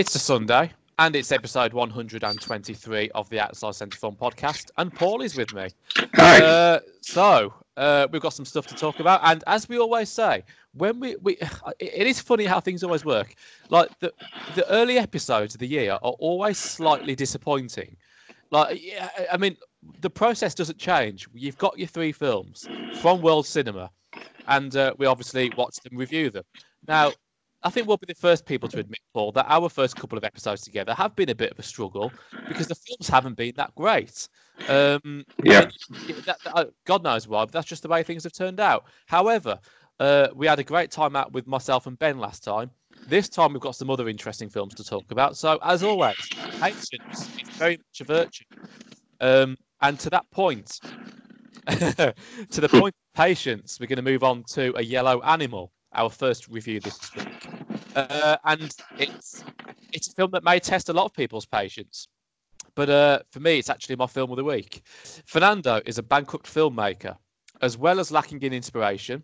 [0.00, 5.20] It's a Sunday, and it's episode 123 of the Outside Centre Film podcast, and Paul
[5.20, 5.68] is with me.
[6.14, 6.42] Hi.
[6.42, 10.42] Uh, so uh, we've got some stuff to talk about, and as we always say,
[10.72, 11.36] when we, we
[11.80, 13.34] it is funny how things always work.
[13.68, 14.10] Like the
[14.54, 17.94] the early episodes of the year are always slightly disappointing.
[18.50, 19.54] Like, yeah, I mean,
[20.00, 21.28] the process doesn't change.
[21.34, 22.66] You've got your three films
[23.02, 23.90] from World Cinema,
[24.48, 26.44] and uh, we obviously watch them, review them.
[26.88, 27.12] Now,
[27.62, 30.24] I think we'll be the first people to admit, Paul, that our first couple of
[30.24, 32.16] episodes together have been a bit of a struggle
[32.48, 34.28] because the films haven't been that great.
[34.66, 35.66] Um, Yeah.
[36.26, 38.84] that, that- uh, God knows why, but that's just the way things have turned out.
[39.06, 39.58] However,
[39.98, 42.70] uh, we had a great time out with myself and Ben last time.
[43.06, 45.36] This time we've got some other interesting films to talk about.
[45.36, 46.14] So, as always,
[46.60, 48.44] patience is very much a virtue.
[49.20, 50.80] Um, and to that point,
[51.68, 52.14] to
[52.50, 56.48] the point of patience, we're going to move on to A Yellow Animal, our first
[56.48, 57.48] review this week.
[57.96, 59.44] Uh, and it's
[59.92, 62.08] it's a film that may test a lot of people's patience.
[62.74, 64.82] But uh, for me, it's actually my film of the week.
[65.26, 67.16] Fernando is a bankrupt filmmaker,
[67.62, 69.22] as well as lacking in inspiration.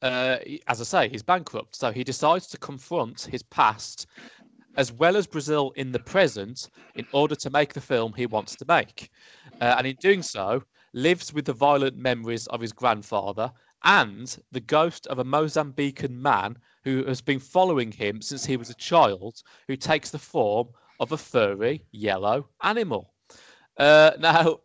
[0.00, 4.06] Uh, as I say, he's bankrupt, so he decides to confront his past,
[4.76, 8.54] as well as Brazil in the present, in order to make the film he wants
[8.56, 9.10] to make.
[9.60, 10.62] Uh, and in doing so,
[10.92, 13.50] lives with the violent memories of his grandfather
[13.84, 18.70] and the ghost of a Mozambican man who has been following him since he was
[18.70, 20.68] a child, who takes the form
[21.00, 23.12] of a furry yellow animal.
[23.76, 24.58] Uh, now,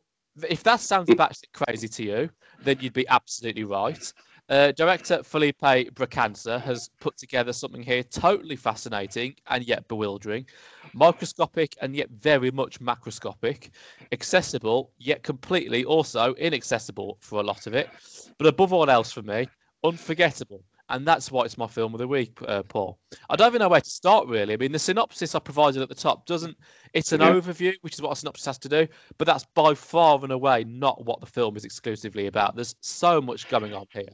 [0.49, 2.29] if that sounds batshit crazy to you,
[2.63, 4.13] then you'd be absolutely right.
[4.53, 5.57] Uh, director Felipe
[5.95, 10.45] Bragança has put together something here totally fascinating and yet bewildering,
[10.93, 13.71] microscopic and yet very much macroscopic,
[14.11, 17.89] accessible yet completely also inaccessible for a lot of it,
[18.37, 19.47] but above all else for me,
[19.83, 20.63] unforgettable.
[20.89, 22.99] And that's why it's my film of the week, uh, Paul.
[23.29, 24.53] I don't even know where to start, really.
[24.53, 26.57] I mean, the synopsis I provided at the top doesn't,
[26.93, 27.31] it's an Yeah.
[27.31, 30.65] overview, which is what a synopsis has to do, but that's by far and away
[30.65, 32.55] not what the film is exclusively about.
[32.55, 34.09] There's so much going on here.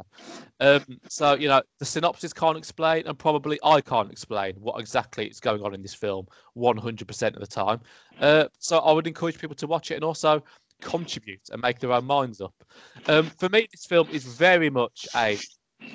[0.59, 5.27] Um, so, you know, the synopsis can't explain, and probably I can't explain what exactly
[5.27, 7.81] is going on in this film 100% of the time.
[8.19, 10.43] Uh, so I would encourage people to watch it and also
[10.81, 12.53] contribute and make their own minds up.
[13.07, 15.37] Um, for me, this film is very much a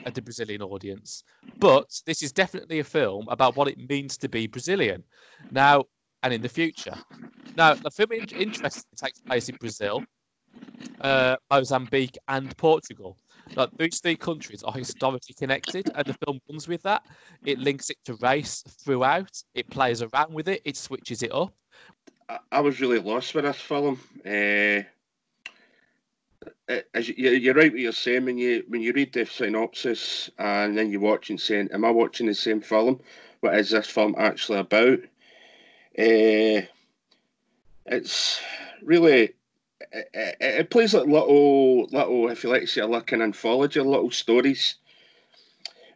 [0.06, 1.24] at the Brazilian audience,
[1.60, 5.02] but this is definitely a film about what it means to be Brazilian
[5.50, 5.84] now
[6.22, 6.96] and in the future.
[7.56, 10.02] Now, the film in- interestingly takes place in Brazil,
[11.00, 13.16] uh, Mozambique, and Portugal.
[13.56, 17.02] Like these three countries are historically connected, and the film runs with that.
[17.44, 19.30] It links it to race throughout.
[19.54, 20.62] It plays around with it.
[20.64, 21.54] It switches it up.
[22.28, 24.00] I, I was really lost with this film.
[24.26, 24.82] Uh,
[26.68, 30.76] as you, you're right what you're saying when you when you read the synopsis and
[30.76, 33.00] then you watch and saying, "Am I watching the same film?
[33.40, 35.00] What is this film actually about?"
[35.98, 36.66] Uh,
[37.86, 38.40] it's
[38.82, 39.34] really
[39.92, 43.80] it, it, it plays like little little if you like to say like an anthology,
[43.80, 44.76] little stories.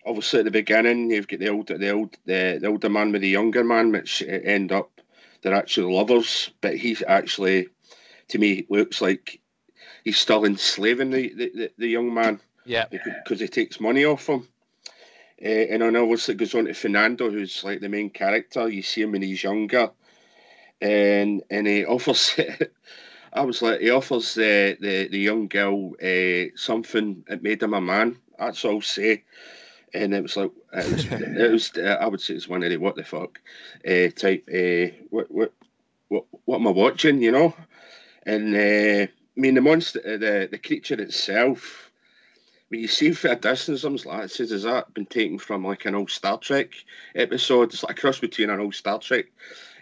[0.06, 3.22] Obviously, at the beginning, you've got the old the old the, the older man with
[3.22, 4.90] the younger man, which end up
[5.42, 7.68] they're actually lovers, but he's actually,
[8.28, 9.40] to me, looks like
[10.08, 14.26] he's still enslaving the, the, the, the young man Yeah, because he takes money off
[14.26, 14.48] him.
[15.44, 18.70] Uh, and then obviously it goes on to Fernando, who's like the main character.
[18.70, 19.90] You see him when he's younger,
[20.80, 22.40] and and he offers.
[23.34, 27.74] I was like, he offers the the, the young girl uh, something that made him
[27.74, 28.16] a man.
[28.38, 29.24] That's all I'll say.
[29.92, 32.70] And it was like it was, it was uh, I would say it's one of
[32.70, 33.38] the what the fuck
[33.86, 34.48] uh, type.
[34.48, 35.52] Uh, what what
[36.08, 37.20] what what am I watching?
[37.20, 37.54] You know,
[38.24, 41.88] and uh, I mean the monster, uh, the the creature itself
[42.68, 45.38] when you see it from a distance, I'm like, it says, has that been taken
[45.38, 46.68] from like an old Star Trek
[47.14, 47.72] episode?
[47.72, 49.26] It's like a cross between an old Star Trek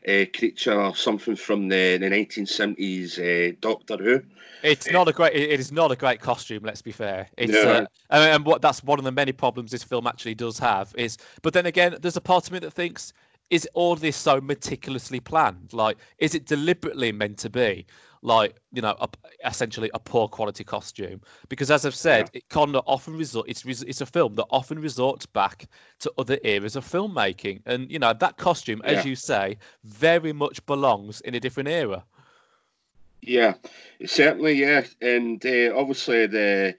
[0.06, 4.23] uh, creature or something from the, the 1970s uh, Doctor Who.
[4.62, 5.35] It's not a great.
[5.35, 6.62] It it is not a great costume.
[6.64, 7.29] Let's be fair.
[7.37, 7.70] It's No.
[7.70, 10.94] uh, and, and what that's one of the many problems this film actually does have
[10.97, 11.19] is.
[11.43, 13.12] But then again, there's a part of me that thinks,
[13.51, 15.73] is all this so meticulously planned?
[15.73, 17.87] Like, is it deliberately meant to be
[18.23, 19.09] like you know, a,
[19.45, 21.21] essentially a poor quality costume?
[21.49, 23.49] Because as I've said, it kind of often resort.
[23.49, 25.67] It's it's a film that often resorts back
[26.01, 29.05] to other eras of filmmaking, and you know that costume, as Yeah.
[29.05, 32.05] you say, very much belongs in a different era.
[33.23, 33.55] Yeah,
[34.05, 36.77] certainly, yeah, and uh, obviously the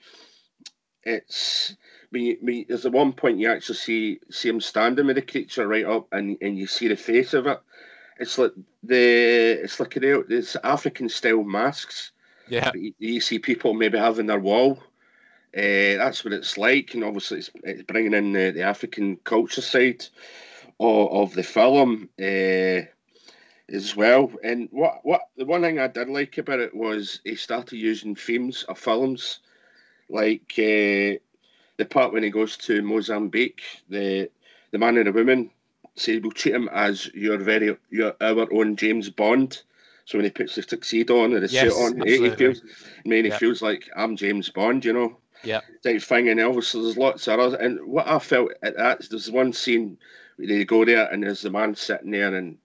[1.03, 1.75] it's
[2.11, 5.15] when you, when you- there's the one point you actually see see him standing with
[5.17, 7.59] the creature right up, and and you see the face of it.
[8.19, 12.11] It's like the it's like a, it's African style masks.
[12.47, 14.79] Yeah, you, you see people maybe having their wall.
[15.57, 19.61] Uh, that's what it's like, and obviously it's, it's bringing in the, the African culture
[19.61, 20.05] side
[20.79, 22.81] of, of the film uh,
[23.69, 24.31] as well.
[24.43, 28.15] And what what the one thing I did like about it was he started using
[28.15, 29.39] themes of films,
[30.09, 31.19] like uh,
[31.77, 33.63] the part when he goes to Mozambique.
[33.89, 34.29] The
[34.71, 35.51] the man and the woman
[35.95, 39.61] say we'll treat him as your very your our own James Bond.
[40.05, 42.29] So when he puts the tuxedo on or the Yes, suit on, eh, he, he
[42.29, 42.61] feels,
[43.05, 43.37] I mean, he Yeah.
[43.39, 45.61] feels like I'm James Bond, you know Yeah.
[45.83, 46.29] type thing.
[46.29, 47.53] And obviously, there's lots of others.
[47.59, 49.97] And what I felt at that, there's one scene
[50.37, 52.57] where they go there and there's the man sitting there, and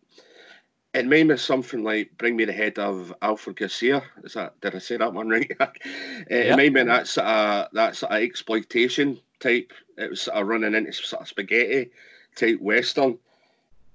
[0.94, 4.74] it made me something like "Bring Me the Head of Alfred Garcia." Is that did
[4.74, 5.50] I say that one right?
[5.60, 5.66] it,
[6.30, 6.52] Yeah.
[6.52, 9.72] it made me that sort of that sort of exploitation type.
[9.96, 11.90] It was sort of running into sort of spaghetti
[12.36, 13.18] type western,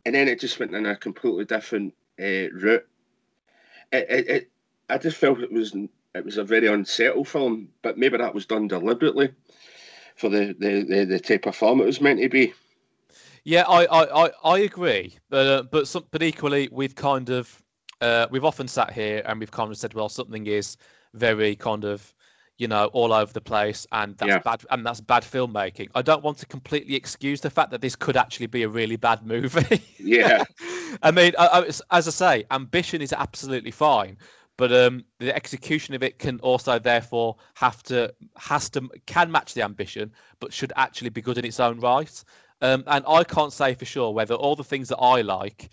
[0.05, 2.87] and then it just went in a completely different uh, route.
[3.91, 4.51] It, it, it,
[4.89, 5.75] I just felt it was
[6.15, 9.29] it was a very unsettled film, but maybe that was done deliberately
[10.15, 12.53] for the, the, the, the type of film it was meant to be.
[13.47, 17.63] Yeah, I, I, I, I agree, but uh, but some, but equally, we've kind of
[18.01, 20.75] uh, we've often sat here and we've kind of said, well, something is
[21.13, 22.13] very kind of
[22.57, 24.39] you know all over the place, and that's Yeah.
[24.39, 25.87] bad, and that's bad filmmaking.
[25.95, 28.97] I don't want to completely excuse the fact that this could actually be a really
[28.97, 29.81] bad movie.
[29.97, 30.43] Yeah.
[31.01, 34.17] I mean, I, I, as I say, ambition is absolutely fine,
[34.57, 39.53] but um, the execution of it can also therefore have to has to can match
[39.53, 40.11] the ambition,
[40.41, 42.23] but should actually be good in its own right.
[42.61, 45.69] Um, and I can't say for sure whether all the things that I like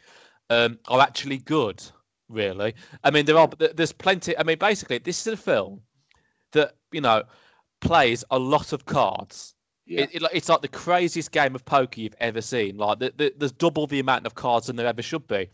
[0.51, 1.83] um, are actually good.
[2.29, 3.49] Really, I mean, there are.
[3.75, 4.37] There's plenty.
[4.39, 5.81] I mean, basically, this is a film
[6.53, 7.23] that you know
[7.83, 9.55] plays a lot of cards.
[9.87, 10.03] Yeah.
[10.03, 12.79] It, it, it's like the craziest game of poker you've ever seen.
[12.79, 15.51] Like the, the, there's double the amount of cards than there ever should be.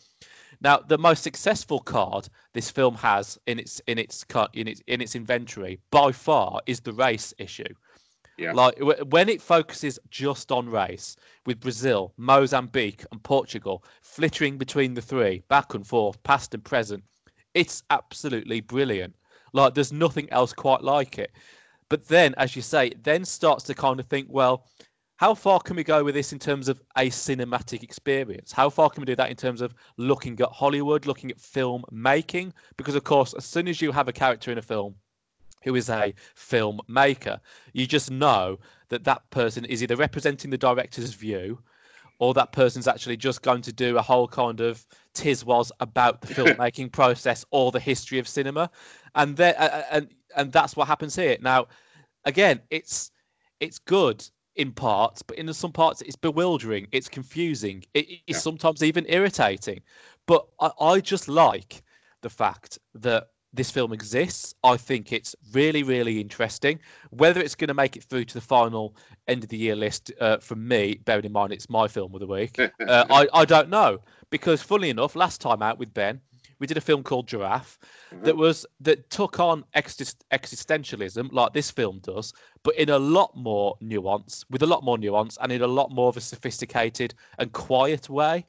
[0.60, 4.80] Now, the most successful card this film has in its in its cut in its
[4.86, 7.74] in its inventory by far is the race issue.
[8.40, 8.52] Yeah.
[8.52, 8.78] Like
[9.10, 11.14] when it focuses just on race,
[11.44, 17.04] with Brazil, Mozambique, and Portugal flittering between the three, back and forth, past and present,
[17.52, 19.14] it's absolutely brilliant.
[19.52, 21.32] Like there's nothing else quite like it.
[21.90, 24.64] But then, as you say, it then starts to kind of think, well,
[25.16, 28.52] how far can we go with this in terms of a cinematic experience?
[28.52, 31.84] How far can we do that in terms of looking at Hollywood, looking at film
[31.90, 32.54] making?
[32.78, 34.94] Because of course, as soon as you have a character in a film
[35.62, 37.40] who is a filmmaker,
[37.72, 38.58] you just know
[38.88, 41.58] that that person is either representing the director's view
[42.18, 46.20] or that person's actually just going to do a whole kind of tis was about
[46.20, 48.70] the filmmaking process or the history of cinema.
[49.14, 49.54] And then
[49.90, 51.36] and and that's what happens here.
[51.40, 51.66] Now
[52.24, 53.10] again it's
[53.60, 54.24] it's good
[54.56, 58.38] in parts but in some parts it's bewildering it's confusing it is Yeah.
[58.38, 59.80] sometimes even irritating.
[60.26, 61.82] But I, I just like
[62.22, 66.78] the fact that this film exists i think it's really really interesting.
[67.10, 68.94] Whether it's going to make it through to the final
[69.28, 72.20] end of the year list uh, from me bearing in mind it's my film of
[72.20, 73.98] the week uh, I, I don't know.
[74.30, 76.20] Because funnily enough last time out with ben
[76.60, 77.78] we did a film called giraffe
[78.22, 82.32] that was that took on exist- existentialism like this film does
[82.62, 85.90] but in a lot more nuance with a lot more nuance and in a lot
[85.90, 88.44] more of a sophisticated and quiet way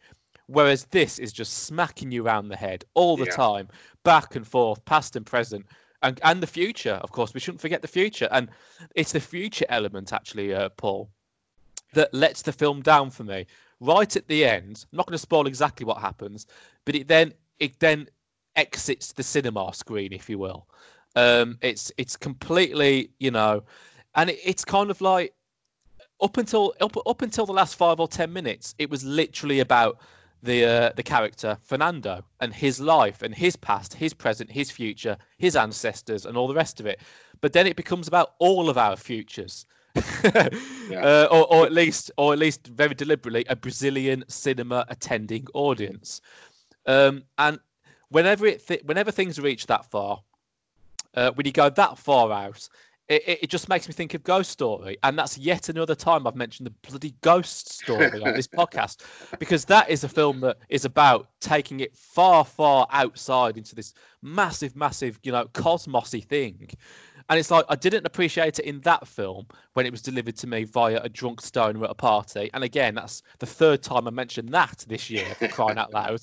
[0.52, 3.36] whereas this is just smacking you around the head all the Yeah.
[3.36, 3.68] time
[4.04, 5.66] back and forth past and present
[6.04, 7.34] and and the future of course.
[7.34, 8.28] We shouldn't forget the future.
[8.32, 8.50] And
[8.96, 11.10] it's the future element actually uh, paul
[11.94, 13.46] that lets the film down for me.
[13.80, 16.48] Right at the end i'm not going to spoil exactly what happens
[16.86, 18.08] but it then it then
[18.56, 20.68] exits the cinema screen if you will.
[21.16, 23.64] Um it's it's completely you know
[24.16, 25.34] and it, it's kind of like
[26.22, 30.00] up until up, up until the last five or ten minutes it was literally about
[30.44, 35.18] the uh, the character Fernando and his life and his past, his present, his future,
[35.38, 37.00] his ancestors, and all the rest of it.
[37.42, 39.66] But then it becomes about all of our futures,
[40.24, 46.22] uh, or, or at least, or at least very deliberately, a Brazilian cinema attending audience.
[46.86, 47.60] Um, and
[48.10, 50.22] whenever it th- whenever things reach that far,
[51.16, 52.68] uh, when you go that far out,
[53.12, 56.26] it, it, it just makes me think of Ghost Story, and that's yet another time
[56.26, 59.04] I've mentioned the bloody Ghost Story on this podcast
[59.38, 63.94] because that is a film that is about taking it far, far outside into this
[64.22, 66.70] massive, massive, you know, cosmosy thing.
[67.30, 70.48] And it's like I didn't appreciate it in that film when it was delivered to
[70.48, 72.50] me via a drunk stoner at a party.
[72.54, 76.22] And again, that's the third time I mentioned that this year, for crying out loud.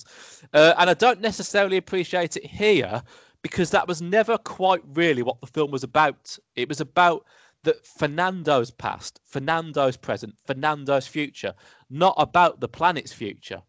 [0.54, 3.02] Uh, and I don't necessarily appreciate it here
[3.42, 6.38] because that was never quite really what the film was about.
[6.56, 7.24] It was about
[7.64, 11.54] that Fernando's past, Fernando's present, Fernando's future,
[11.90, 13.62] not about the planet's future.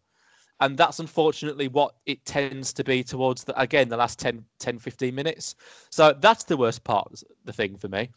[0.60, 4.78] And that's unfortunately what it tends to be towards the again the last 10, 10
[4.78, 5.54] 15 minutes.
[5.90, 8.10] So that's the worst part the thing for me.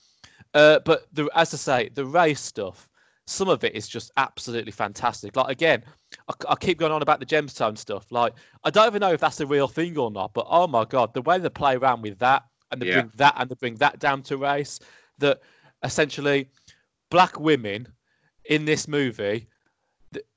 [0.54, 2.90] Uh, but the, as I say, the race stuff,
[3.26, 5.36] some of it is just absolutely fantastic.
[5.36, 5.84] Like again,
[6.28, 8.12] I, I, keep going on about the gemstone stuff.
[8.12, 10.86] Like I don't even know if that's a real thing or not, but oh my
[10.86, 13.02] god, the way they play around with that and they yeah.
[13.02, 14.80] bring that and they bring that down to race,
[15.20, 15.42] that
[15.84, 16.50] essentially
[17.10, 17.88] black women
[18.46, 19.48] in this movie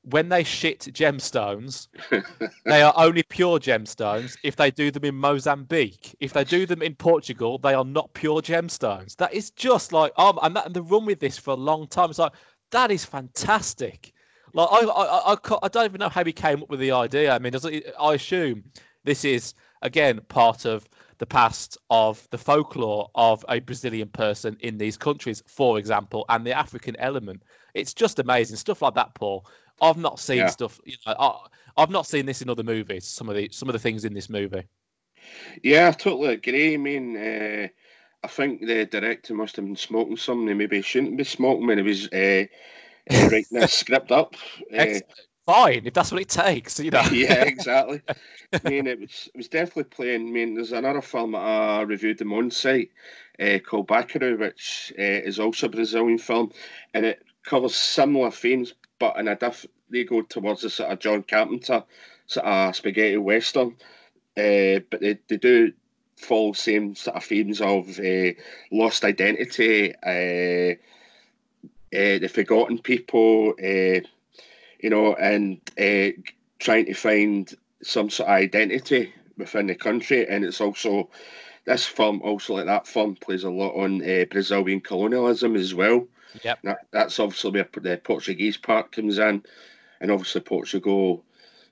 [0.03, 1.89] when they shit gemstones,
[2.65, 6.15] they are only pure gemstones if they do them in Mozambique.
[6.21, 9.17] If they do them in Portugal, they are not pure gemstones.
[9.17, 11.87] That is just like, um, and, that, and the run with this for a long
[11.89, 12.11] time.
[12.11, 12.33] It's like,
[12.77, 14.13] that is fantastic.
[14.53, 17.35] Like, I, I, I, I don't even know how he came up with the idea.
[17.35, 17.55] I mean,
[17.99, 18.65] I assume
[19.05, 24.77] this is, again, part of the past of the folklore of a Brazilian person in
[24.77, 27.43] these countries, for example, and the African element.
[27.73, 29.47] It's just amazing stuff like that, Paul.
[29.81, 30.49] I've not seen yeah.
[30.49, 30.79] stuff.
[30.85, 33.07] You know, I, have not seen this in other movies.
[33.07, 34.65] Some of the some of the things in this movie.
[35.63, 36.75] Yeah, I totally agree.
[36.75, 37.69] I mean, uh,
[38.27, 40.59] I think the director must have been smoking something.
[40.59, 42.47] Maybe he shouldn't be smoking when he was uh,
[43.31, 44.35] writing the script up.
[44.77, 44.99] Uh,
[45.47, 47.05] Fine, if that's what it takes, you know.
[47.13, 48.03] yeah, exactly.
[48.53, 50.27] I mean, it was it was definitely playing.
[50.27, 52.91] I mean, there's another film that I reviewed them on site
[53.39, 56.51] uh, called Bacurau, which uh, is also a Brazilian film,
[56.95, 60.99] and it covers similar themes, but in a diff- they go towards the sort of
[60.99, 61.85] John Carpenter
[62.27, 63.77] sort of spaghetti western,
[64.37, 65.73] uh, but they, they do
[66.17, 68.33] follow same sort of themes of uh,
[68.71, 70.75] lost identity, uh,
[71.95, 74.01] uh, the forgotten people, uh,
[74.81, 76.11] you know, and uh,
[76.59, 81.09] trying to find some sort of identity within the country, and it's also
[81.67, 86.07] this film also like that film plays a lot on uh, Brazilian colonialism as well.
[86.43, 86.59] Yep.
[86.63, 89.43] That, that's obviously where the Portuguese part comes in.
[90.01, 91.25] And obviously, Portugal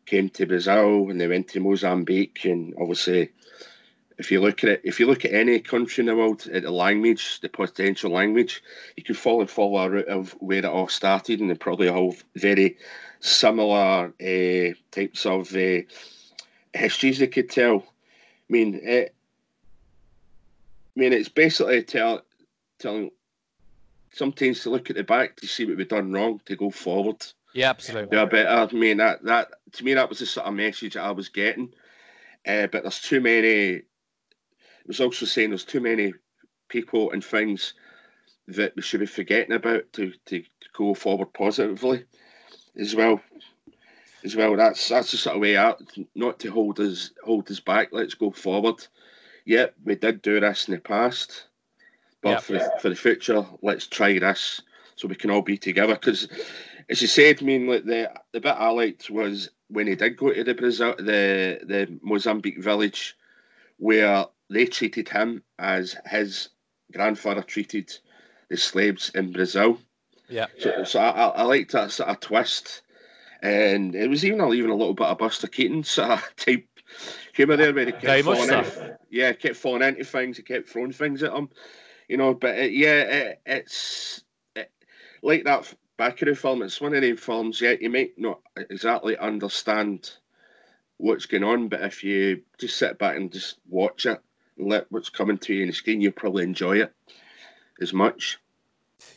[0.06, 2.44] came to Brazil and they went to Mozambique.
[2.44, 3.30] And obviously,
[4.18, 6.62] if you look at it, if you look at any country in the world, at
[6.62, 8.62] the language, the potential language,
[8.96, 12.14] you could follow follow a route of where it all started, and they probably all
[12.36, 12.76] very
[13.20, 15.80] similar uh, types of uh,
[16.72, 17.78] histories they could tell.
[17.78, 19.14] I mean, it,
[20.96, 22.22] I mean, it's basically tell,
[22.78, 23.10] telling
[24.12, 27.24] sometimes to look at the back to see what we've done wrong to go forward.
[27.52, 28.16] Yeah, absolutely.
[28.16, 28.48] A better.
[28.48, 31.28] I mean, that that to me that was the sort of message that I was
[31.28, 31.72] getting.
[32.46, 33.82] Uh, but there's too many.
[34.84, 36.12] It was also saying there's too many
[36.68, 37.74] people and things
[38.48, 42.04] that we should be forgetting about to, to, to go forward positively
[42.78, 43.20] as well.
[44.24, 45.82] As well, that's that's the sort of way out.
[46.14, 47.88] Not to hold us hold us back.
[47.92, 48.86] Let's go forward.
[49.44, 51.48] Yep, we did do this in the past
[52.24, 52.42] but yep.
[52.42, 54.62] for, the, for the future, let's try this
[54.96, 55.94] so we can all be together.
[55.94, 56.26] Because,
[56.88, 60.16] as you said, I mean, like the the bit I liked was when he did
[60.16, 63.14] go to the Brazil, the the Mozambique village,
[63.76, 66.50] where they treated him as his
[66.92, 67.92] grandfather treated
[68.48, 69.78] the slaves in Brazil.
[70.28, 70.46] Yeah.
[70.58, 72.82] So, so I, I liked that sort of twist,
[73.42, 76.66] and it was even even a little bit of Buster Keaton sort of type
[77.34, 80.68] humour there, where he kept Very falling in, yeah, kept falling into things, he kept
[80.68, 81.48] throwing things at him
[82.08, 82.34] you know.
[82.34, 84.24] But it, yeah, it, it's
[84.54, 84.70] it,
[85.22, 86.62] like that Bacurau film.
[86.62, 87.60] It's one of the films.
[87.60, 90.10] Yeah, you might not exactly understand
[90.98, 94.20] what's going on, but if you just sit back and just watch it
[94.58, 96.92] let what's coming to you in the screen, you'll probably enjoy it
[97.80, 98.38] as much.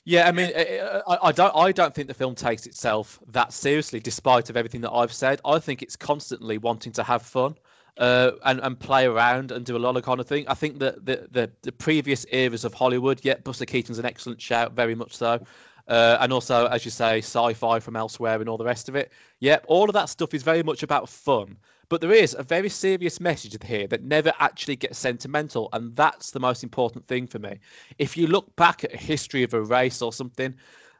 [0.03, 3.99] Yeah, I mean, I, I, don't, I don't think the film takes itself that seriously,
[3.99, 5.39] despite of everything that I've said.
[5.45, 7.55] I think it's constantly wanting to have fun
[7.97, 10.47] uh, and and play around and do a lot of kind of thing.
[10.47, 14.41] I think that the, the the previous eras of Hollywood, yeah, Buster Keaton's an excellent
[14.41, 15.39] shout, very much so.
[15.87, 19.11] Uh, and also, as you say, sci-fi from elsewhere and all the rest of it.
[19.39, 21.57] Yep, all of that stuff is very much about fun.
[21.89, 26.31] But there is a very serious message here that never actually gets sentimental, and that's
[26.31, 27.59] the most important thing for me.
[27.97, 30.53] If you look back at a history of a race or something,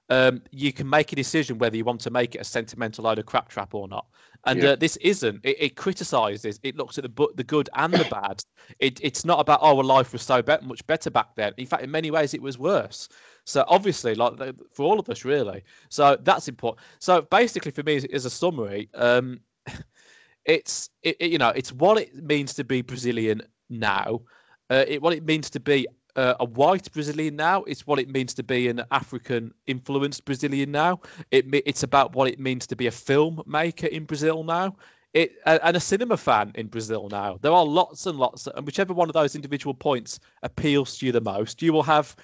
[0.09, 3.19] um, you can make a decision whether you want to make it a sentimental load
[3.19, 4.05] of crap trap or not.
[4.45, 4.69] And yeah.
[4.69, 5.41] uh, this isn't.
[5.43, 6.59] It, it, criticizes.
[6.63, 8.43] It looks at the the good and the bad.
[8.79, 11.53] It, it's not about oh, well, life was so be- much better back then.
[11.57, 13.09] In fact, in many ways, it was worse.
[13.45, 14.37] So obviously, like
[14.71, 15.63] for all of us, really.
[15.89, 16.85] So that's important.
[16.99, 19.41] So basically, for me, as a summary, um,
[20.45, 24.21] it's it, you know, it's what it means to be Brazilian now.
[24.69, 27.63] Uh, it, what it means to be uh, a white Brazilian now.
[27.63, 30.99] It's what it means to be an African influenced Brazilian now.
[31.31, 34.75] It it's about what it means to be a filmmaker in Brazil now.
[35.13, 37.37] It and a cinema fan in Brazil now.
[37.41, 41.11] There are lots and lots, and whichever one of those individual points appeals to you
[41.11, 42.15] the most, you will have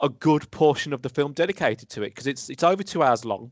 [0.00, 3.24] a good portion of the film dedicated to it because it's it's over two hours
[3.24, 3.50] long.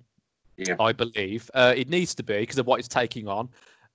[0.56, 0.76] Yeah.
[0.78, 3.48] I believe uh, it needs to be because of what it's taking on.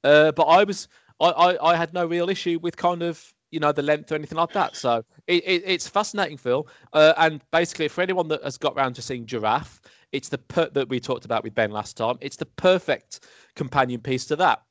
[0.03, 0.89] Uh, but I was
[1.22, 4.16] I, I, I had no real issue with kind of you know the length or
[4.16, 4.75] anything like that.
[4.75, 6.68] So it, it, it's fascinating, Phil.
[6.94, 10.70] Uh, and basically, for anyone that has got round to seeing Giraffe, It's the per-
[10.70, 12.18] that we talked about with Ben last time.
[12.22, 13.25] It's the perfect
[13.56, 14.62] companion piece to that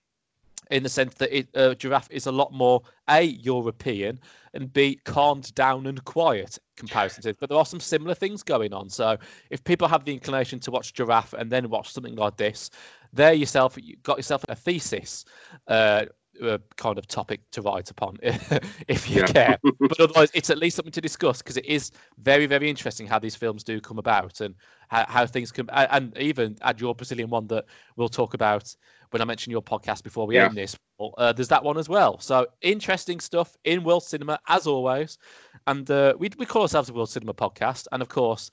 [0.70, 4.18] in the sense that it, uh, Giraffe is a lot more a European
[4.54, 7.34] and b calmed down and quiet comparison to.
[7.34, 8.88] But there are some similar things going on.
[8.88, 9.16] So
[9.50, 12.70] if people have the inclination to watch Giraffe and then watch something like this,
[13.12, 15.24] there yourself you got yourself a thesis.
[15.68, 16.06] Uh,
[16.42, 19.26] uh, kind of topic to write upon if you yeah.
[19.26, 19.58] care.
[19.80, 23.18] but otherwise, it's at least something to discuss because it is very, very interesting how
[23.18, 24.54] these films do come about and
[24.88, 25.68] how, how things come.
[25.72, 27.64] And even add your Brazilian one that
[27.96, 28.74] we'll talk about
[29.10, 30.46] when I mentioned your podcast before we yeah.
[30.46, 30.76] end this.
[31.18, 32.18] Uh, there's that one as well.
[32.18, 35.18] So interesting stuff in world cinema as always,
[35.66, 38.50] and uh, we we call ourselves a world cinema podcast, and of course.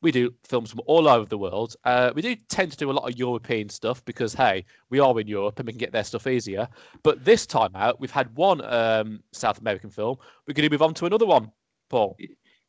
[0.00, 1.74] We do films from all over the world.
[1.84, 5.18] Uh, we do tend to do a lot of European stuff because, hey, we are
[5.18, 6.68] in Europe and we can get their stuff easier.
[7.02, 10.16] But this time out, we've had one um, South American film.
[10.46, 11.50] We're going to move on to another one,
[11.88, 12.16] Paul.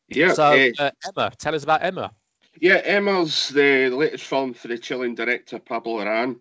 [0.08, 0.34] Yeah.
[0.34, 2.12] So, uh, Emma, tell us about Emma.
[2.60, 6.40] Yeah, Emma's the latest film for the Chilean director Pablo Larraín.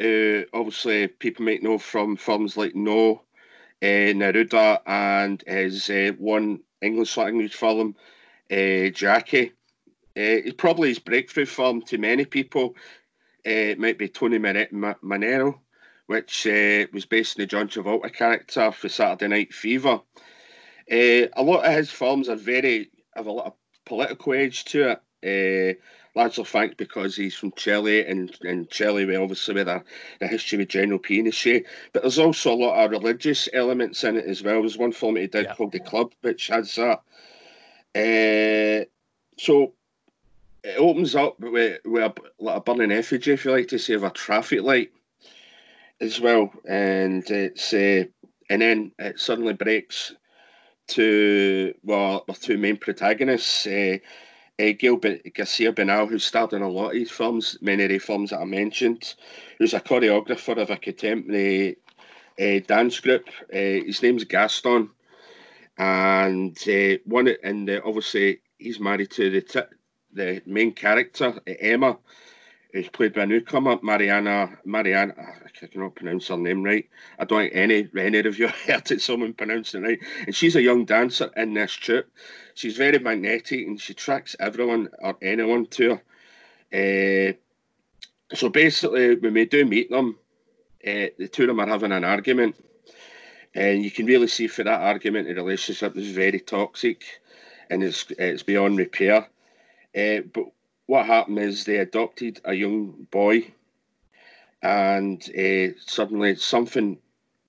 [0.00, 3.22] Uh, obviously, people might know from films like No,
[3.82, 7.96] uh, Neruda, and his uh, one English language film,
[8.52, 9.52] uh, Jackie.
[10.16, 12.74] Uh, probably his breakthrough film to many people.
[13.46, 15.58] Uh, it might be Tony Manero,
[16.06, 20.00] which uh, was based on the John Travolta character for Saturday Night Fever.
[20.90, 23.52] Uh, a lot of his films are very have a lot of
[23.84, 25.00] political edge to it.
[25.20, 25.78] Uh,
[26.14, 29.84] largely thanks because he's from Chile, and, and Chile, we obviously with a,
[30.20, 31.64] the history with General Pinochet.
[31.92, 34.60] But there's also a lot of religious elements in it as well.
[34.60, 35.54] There's one film he did yeah.
[35.54, 37.02] called The Club, which has that.
[39.38, 39.74] So
[40.64, 43.94] it opens up with, with a, like a burning effigy, if you like to say,
[43.94, 44.90] of a traffic light
[46.00, 46.52] as well.
[46.68, 48.04] And it's uh,
[48.50, 50.14] and then it suddenly breaks
[50.88, 53.66] to well, our two main protagonists.
[53.66, 53.98] Uh,
[54.60, 57.98] uh, Gilbert Garcia Bernal, who starred in a lot of these films, many of the
[58.00, 59.14] films that I mentioned,
[59.56, 61.76] who's a choreographer of a contemporary
[62.40, 63.28] uh, dance group.
[63.52, 64.90] Uh, his name's Gaston,
[65.76, 69.60] and uh, one and obviously he's married to the t-
[70.18, 71.98] the main character Emma,
[72.74, 75.14] is played by a newcomer Mariana Mariana.
[75.16, 76.86] I cannot pronounce her name right.
[77.18, 79.98] I don't think any any of you heard it someone pronounce it right.
[80.26, 82.10] And she's a young dancer in this troupe
[82.58, 86.00] she's very magnetic and she attracts everyone or anyone to
[86.70, 87.32] her.
[87.32, 90.18] Uh, so basically, when we do meet them,
[90.84, 92.56] uh, the two of them are having an argument,
[93.54, 97.04] and you can really see for that argument the relationship is very toxic,
[97.70, 99.26] and it's it's beyond repair.
[99.96, 100.44] Uh, but
[100.86, 103.52] what happened is they adopted a young boy,
[104.62, 105.22] and
[105.78, 106.98] suddenly something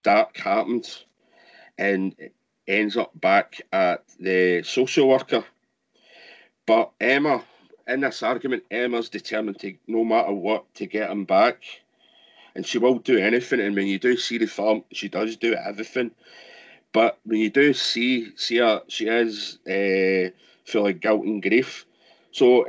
[0.03, 0.87] dark happened,
[1.77, 2.15] and
[2.67, 5.43] ends up back at the social worker.
[6.65, 7.43] But Emma,
[7.87, 11.63] in this argument, Emma's determined to, no matter what, to get him back.
[12.55, 13.59] And she will do anything.
[13.59, 16.11] And when you do see the film, she does do everything.
[16.91, 20.29] But when you do see see her, she is uh,
[20.65, 21.85] full of guilt and grief.
[22.31, 22.65] So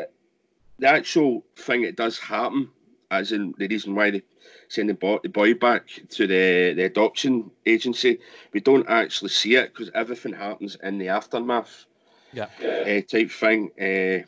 [0.79, 2.71] the actual thing that does happen,
[3.11, 4.23] as in the reason why they
[4.69, 8.21] send the boy, the boy back to the, the adoption agency.
[8.53, 11.87] We don't actually see it because everything happens in the aftermath.
[12.33, 12.47] Yeah.
[12.63, 13.71] Uh, type thing.
[13.79, 14.27] Uh,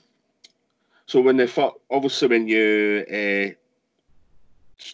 [1.06, 4.84] so when the obviously when you uh,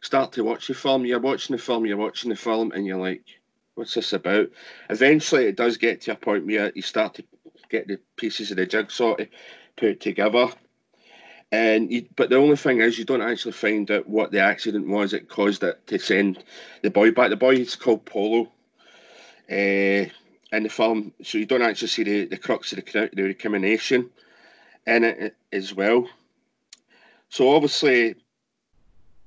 [0.00, 3.00] start to watch the film, you're watching the film, you're watching the film, and you're
[3.00, 3.24] like,
[3.74, 4.50] "What's this about?"
[4.90, 7.24] Eventually, it does get to a point where you start to
[7.68, 9.16] get the pieces of the jigsaw
[9.76, 10.48] put together
[11.52, 14.88] and you, but the only thing is, you don't actually find out what the accident
[14.88, 16.42] was that caused it to send
[16.80, 17.28] the boy back.
[17.28, 18.50] The boy is called Polo
[19.50, 20.08] uh, in
[20.50, 24.08] the film, so you don't actually see the, the crux of the, the recrimination
[24.86, 26.08] in it as well.
[27.28, 28.14] So obviously,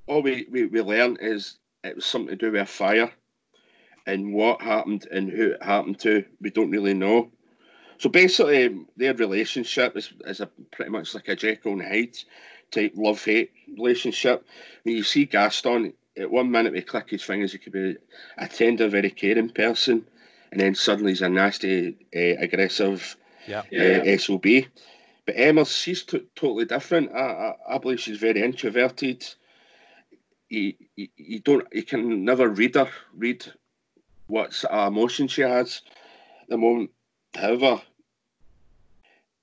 [0.07, 3.11] all we, we, we learn is it was something to do with a fire,
[4.07, 7.31] and what happened and who it happened to, we don't really know.
[7.97, 12.17] So basically, their relationship is, is a pretty much like a Jekyll and Hyde
[12.71, 14.45] type love hate relationship.
[14.83, 17.97] When you see Gaston, at one minute we click his fingers, he could be
[18.37, 20.05] a tender, very caring person,
[20.51, 23.61] and then suddenly he's a nasty, uh, aggressive yeah.
[23.71, 24.45] Uh, SOB.
[25.25, 27.11] But Emma, she's t- totally different.
[27.13, 29.25] I, I, I believe she's very introverted.
[30.49, 33.45] You, you, you don't you can never read her read
[34.27, 35.81] what emotion she has
[36.41, 36.91] at the moment
[37.35, 37.81] However,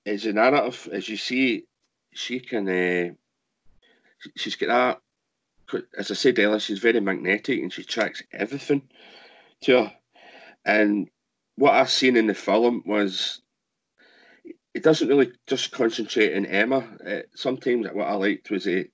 [0.07, 1.65] as a narrative, as you see,
[2.13, 2.69] she can.
[2.69, 3.15] Uh,
[4.37, 5.83] she's got that.
[5.97, 8.83] As I said earlier, she's very magnetic and she tracks everything
[9.63, 9.93] to her.
[10.65, 11.09] And
[11.57, 13.41] what I've seen in the film was
[14.75, 16.87] it doesn't really just concentrate on Emma.
[17.07, 18.89] Uh, sometimes what I liked was a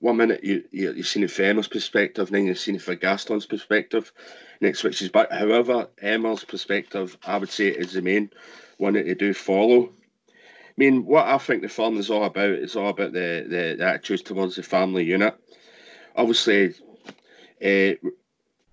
[0.00, 2.96] one minute you, you you've seen it from Emma's perspective, then you've seen it from
[2.96, 4.12] Gaston's perspective,
[4.60, 5.30] it switches back.
[5.30, 8.30] However, Emma's perspective, I would say, is the main
[8.78, 9.90] one that you do follow.
[10.28, 10.32] I
[10.76, 13.84] mean, what I think the film is all about is all about the, the, the
[13.84, 15.34] attitudes towards the family unit.
[16.16, 16.74] Obviously,
[17.64, 17.92] uh,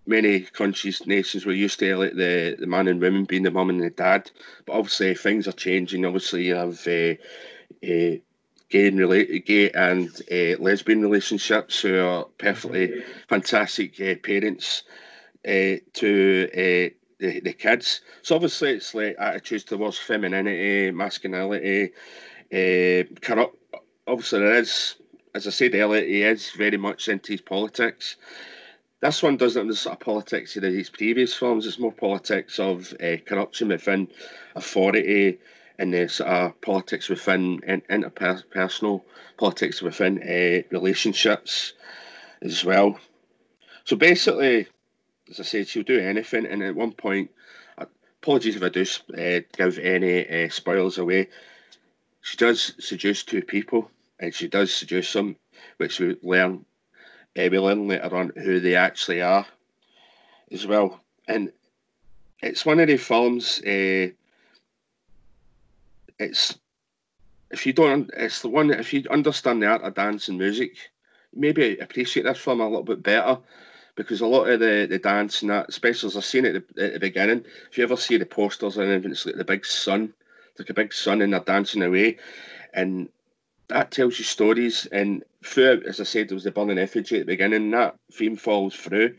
[0.05, 3.69] many countries, nations were used to like, the, the man and women being the mum
[3.69, 4.31] and the dad,
[4.65, 6.05] but obviously things are changing.
[6.05, 7.15] Obviously, you have uh,
[7.85, 8.17] uh,
[8.69, 14.83] gay and gay and uh, lesbian relationships who are perfectly fantastic uh, parents
[15.47, 16.47] uh, to
[17.19, 18.01] the, the kids.
[18.21, 21.93] So obviously it's like attitudes towards femininity, masculinity,
[23.21, 23.57] corrupt.
[24.05, 24.95] Obviously there is,
[25.33, 28.17] as I said earlier, he is very much into his politics.
[29.01, 31.65] This one doesn't have the sort of politics of his previous films.
[31.67, 32.93] It's more politics of
[33.25, 34.07] corruption within
[34.55, 35.39] authority,
[35.79, 37.59] and the sort politics within
[37.89, 39.03] interpersonal
[39.37, 41.73] politics within uh, relationships
[42.41, 42.99] as well.
[43.85, 44.67] So basically,
[45.29, 46.45] as I said, she'll do anything.
[46.45, 47.31] And at one point,
[47.77, 51.29] apologies if I do uh, give any uh, spoilers away.
[52.21, 55.37] She does seduce two people, and she does seduce them,
[55.77, 56.65] which we learn.
[57.37, 59.45] Uh, we learn later on who they actually are,
[60.51, 60.99] as well.
[61.27, 61.51] And
[62.41, 63.61] it's one of the films.
[63.61, 64.09] Uh,
[66.19, 66.57] it's
[67.51, 70.37] if you don't, it's the one that if you understand the art of dance and
[70.37, 70.75] music,
[71.33, 73.37] maybe appreciate this film a little bit better
[73.95, 76.75] because a lot of the, the dance and that, especially as I've seen it at
[76.75, 79.43] the, at the beginning, if you ever see the posters and anything, it's like the
[79.43, 80.13] big sun,
[80.59, 82.17] like a big sun and they're dancing away.
[82.73, 83.09] And
[83.69, 84.85] that tells you stories.
[84.91, 88.35] And through, as I said, there was the burning effigy at the beginning, that theme
[88.35, 89.15] falls through.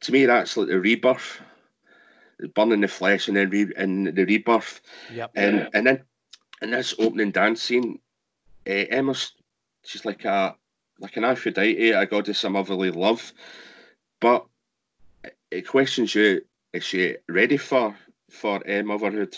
[0.00, 1.40] To me, that's like the rebirth,
[2.54, 4.80] burning the flesh and then re- and the rebirth.
[5.12, 5.32] Yep.
[5.34, 6.02] And, and then
[6.62, 7.98] in this opening dance scene,
[8.66, 9.14] uh, Emma,
[9.84, 10.56] she's like a
[11.00, 13.32] like an Aphrodite, a goddess of motherly love,
[14.20, 14.46] but
[15.50, 16.42] it questions you:
[16.72, 17.96] is she ready for
[18.30, 19.36] for uh, motherhood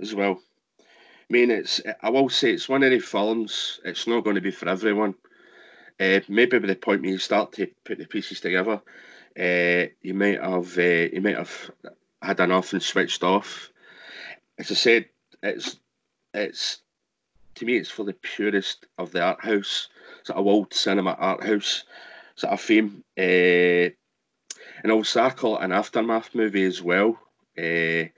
[0.00, 0.40] as well?
[0.80, 0.84] I
[1.30, 3.80] mean, it's I will say it's one of the films.
[3.84, 5.14] It's not going to be for everyone.
[6.00, 8.80] Uh, maybe by the point when you start to put the pieces together,
[9.38, 11.70] uh, you might have uh, you might have
[12.20, 13.70] had enough and switched off.
[14.58, 15.06] As I said,
[15.42, 15.76] it's
[16.34, 16.78] it's
[17.56, 19.88] to me, it's for the purest of the art house,
[20.22, 21.84] sort of old cinema art house
[22.36, 23.04] sort of fame.
[23.18, 23.90] Uh,
[24.82, 27.18] and also, I call it an aftermath movie as well.
[27.58, 28.08] Uh,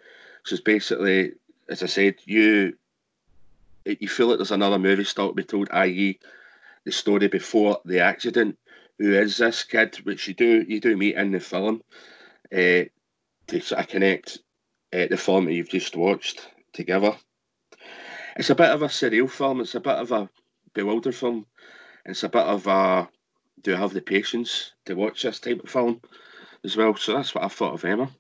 [0.44, 1.32] so it's basically,
[1.68, 2.74] as I said, you
[3.84, 6.18] you feel like there's another movie still to be told, i.e.,
[6.84, 8.58] the story before the accident.
[8.98, 9.96] Who is this kid?
[10.04, 11.82] Which you do you do meet in the film
[12.52, 12.88] uh,
[13.48, 14.38] to sort of connect
[14.92, 17.16] uh, the film that you've just watched together
[18.36, 19.60] it's a bit of a surreal film.
[19.60, 20.28] It's a bit of a
[20.72, 21.46] bewildered film.
[22.04, 23.08] It's a bit of a
[23.62, 26.00] do I have the patience to watch this type of film
[26.64, 26.94] as well?
[26.96, 28.10] So that's what I thought of Emma.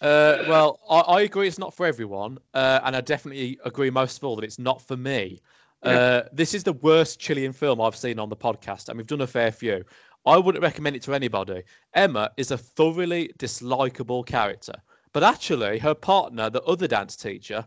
[0.00, 4.16] Uh, well, I, I, agree it's not for everyone, uh, and I definitely agree most
[4.16, 5.42] of all that it's not for me.
[5.84, 5.90] Yeah.
[5.90, 9.20] Uh, this is the worst Chilean film I've seen on the podcast, and we've done
[9.20, 9.84] a fair few.
[10.24, 11.64] I wouldn't recommend it to anybody.
[11.92, 14.74] Emma is a thoroughly dislikable character,
[15.12, 17.66] but actually, her partner, the other dance teacher,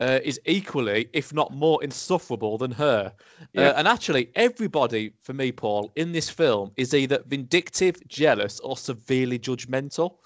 [0.00, 3.12] uh, is equally, if not more, insufferable than her.
[3.40, 3.68] Uh, yeah.
[3.68, 8.76] Uh, and actually, everybody, for me, Paul, in this film is either vindictive, jealous, or
[8.76, 10.16] severely judgmental.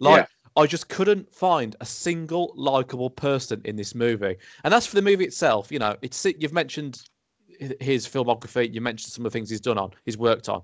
[0.00, 0.62] Like, yeah.
[0.62, 4.36] I just couldn't find a single likable person in this movie.
[4.64, 5.70] And that's for the movie itself.
[5.70, 7.02] You know, it's you've mentioned
[7.80, 8.72] his filmography.
[8.72, 10.62] You mentioned some of the things he's done on, he's worked on.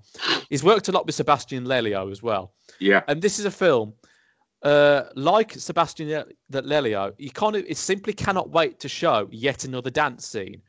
[0.49, 2.53] He's worked a lot with Sebastian Lelio as well.
[2.79, 3.03] Yeah.
[3.09, 3.93] And this is a film
[4.63, 9.65] uh, like Sebastian that Lelio, you kind of it simply cannot wait to show yet
[9.65, 10.63] another dance scene.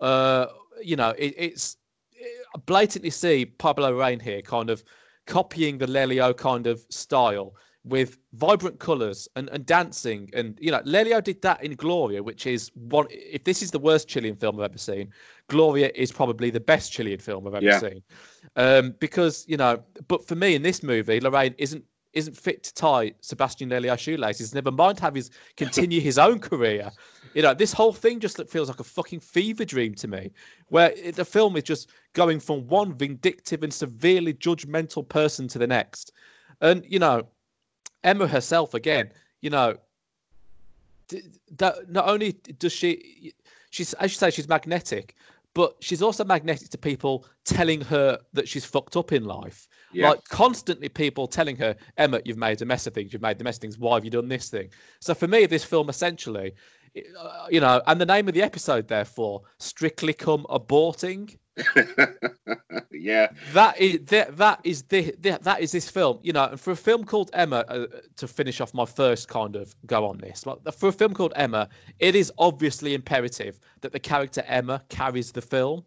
[0.00, 0.46] Uh,
[0.82, 1.76] you know, it, it's
[2.12, 4.82] it, blatantly see Pablo Larraín here kind of
[5.26, 10.30] copying the Lelio kind of style with vibrant colours and, and dancing.
[10.34, 13.78] And, you know, Lelio did that in Gloria, which is one, if this is the
[13.78, 15.10] worst Chilean film I've ever seen,
[15.48, 17.80] Gloria is probably the best Chilean film I've ever yeah.
[17.80, 18.02] seen.
[18.54, 22.74] Um, because, you know, but for me in this movie, Larraín isn't isn't fit to
[22.74, 24.54] tie Sebastian Lelio's shoelaces.
[24.54, 26.90] Never mind have his continue his own career.
[27.34, 30.30] You know, this whole thing just feels like a fucking fever dream to me,
[30.68, 35.66] where the film is just going from one vindictive and severely judgmental person to the
[35.66, 36.12] next.
[36.60, 37.26] And you know,
[38.04, 39.10] Emma herself again.
[39.40, 39.76] You know,
[41.58, 43.32] not only does she,
[43.70, 45.16] she's as you say, she's magnetic,
[45.54, 49.68] but she's also magnetic to people telling her that she's fucked up in life.
[49.92, 50.10] Yeah.
[50.10, 53.44] Like constantly people telling her, Emma, you've made a mess of things, you've made the
[53.44, 54.70] mess of things, why have you done this thing?
[55.00, 56.52] So for me, this film essentially
[57.18, 61.36] uh, you know, and the name of the episode, therefore, strictly come aborting.
[62.90, 66.18] yeah, that is that, that is the, that is this film.
[66.22, 67.86] You know, and for a film called Emma, uh,
[68.16, 71.32] to finish off my first kind of go on this, like for a film called
[71.36, 75.84] Emma, it is obviously imperative that the character Emma carries the film.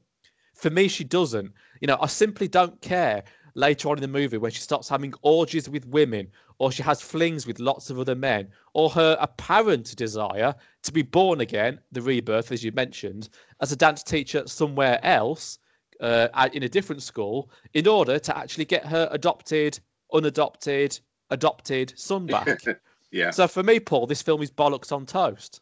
[0.53, 1.51] For me, she doesn't.
[1.81, 3.23] You know, I simply don't care
[3.55, 6.27] later on in the movie when she starts having orgies with women
[6.59, 11.01] or she has flings with lots of other men or her apparent desire to be
[11.01, 13.29] born again, the rebirth, as you mentioned,
[13.61, 15.59] as a dance teacher somewhere else
[16.01, 19.79] uh, in a different school in order to actually get her adopted,
[20.13, 22.61] unadopted, adopted son back.
[23.11, 23.31] yeah.
[23.31, 25.61] So for me, Paul, this film is bollocks on toast.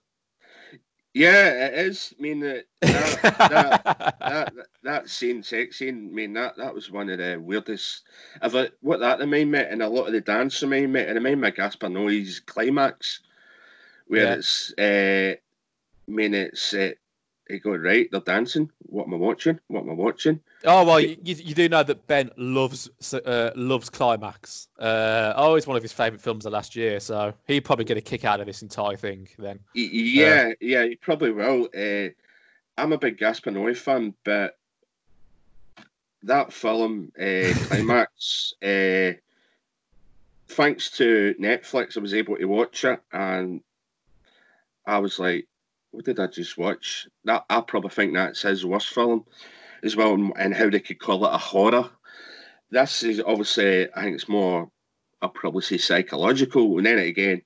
[1.14, 2.14] Yeah, it is.
[2.18, 6.90] I mean, that that, that, that, that scene, sex scene, I mean, that, that was
[6.90, 8.04] one of the weirdest.
[8.42, 11.42] I, what that remind me, and a lot of the dance remind me, it remind
[11.42, 13.20] me of Gaspar Noé's climax,
[14.08, 14.34] where yeah.
[14.34, 15.36] it's, uh,
[16.08, 16.92] I mean, it's, uh,
[17.54, 18.70] you go, right, they're dancing.
[18.80, 19.60] What am I watching?
[19.68, 20.40] What am I watching?
[20.66, 24.68] Oh well, you, you do know that Ben loves uh, loves climax.
[24.80, 28.02] Uh, always one of his favourite films of last year, so he probably get a
[28.02, 29.28] kick out of this entire thing.
[29.38, 31.70] Then, yeah, uh, yeah, he probably will.
[31.76, 32.10] Uh,
[32.78, 34.58] I'm a big Gaspar Noé fan, but
[36.24, 39.14] that film, uh, climax, uh,
[40.48, 43.62] thanks to Netflix, I was able to watch it, and
[44.86, 45.48] I was like,
[45.94, 47.08] what did I just watch?
[47.24, 49.26] That I probably think that's his worst film
[49.84, 51.90] as well, and how they could call it a horror.
[52.72, 54.72] This is obviously, I think it's more,
[55.22, 57.44] I'll probably say psychological, and then again,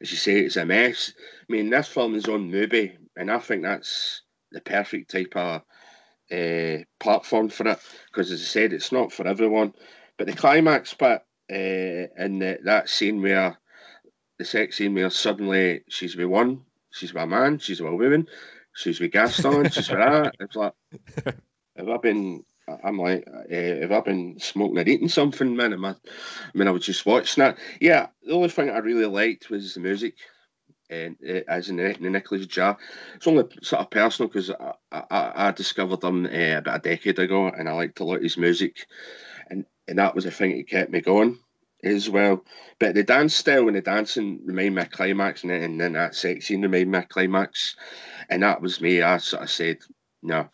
[0.00, 1.12] as you say, it's a mess.
[1.18, 5.60] I mean, this film is on MUBI, and I think that's the perfect type of
[6.32, 9.74] uh, platform for it, because as I said, it's not for everyone.
[10.16, 13.58] But the climax part uh, in the, that scene where
[14.38, 18.28] the sex scene where suddenly she's with one she's my man, she's my woman,
[18.74, 20.34] she's with Gaston, she's with that.
[20.40, 20.74] It's like,
[21.76, 22.44] have I been,
[22.84, 25.72] I'm like, uh, have I been smoking or eating something, man?
[25.72, 25.94] Am I, I
[26.54, 27.58] mean, I was just watching that.
[27.80, 30.14] Yeah, the only thing I really liked was the music.
[30.90, 32.76] And uh, as in the, the Nicolas Jaar,
[33.14, 37.18] it's only sort of personal because I, I, I, discovered him uh, about a decade
[37.18, 38.86] ago, and I liked a lot of his music,
[39.48, 41.38] and and that was the thing that kept me going
[41.82, 42.44] as well.
[42.78, 45.92] But the dance style and the dancing remind me of climax, and then, and then
[45.94, 47.76] that sex scene remind my climax,
[48.30, 49.02] and that was me.
[49.02, 49.78] I sort of said,
[50.22, 50.48] no.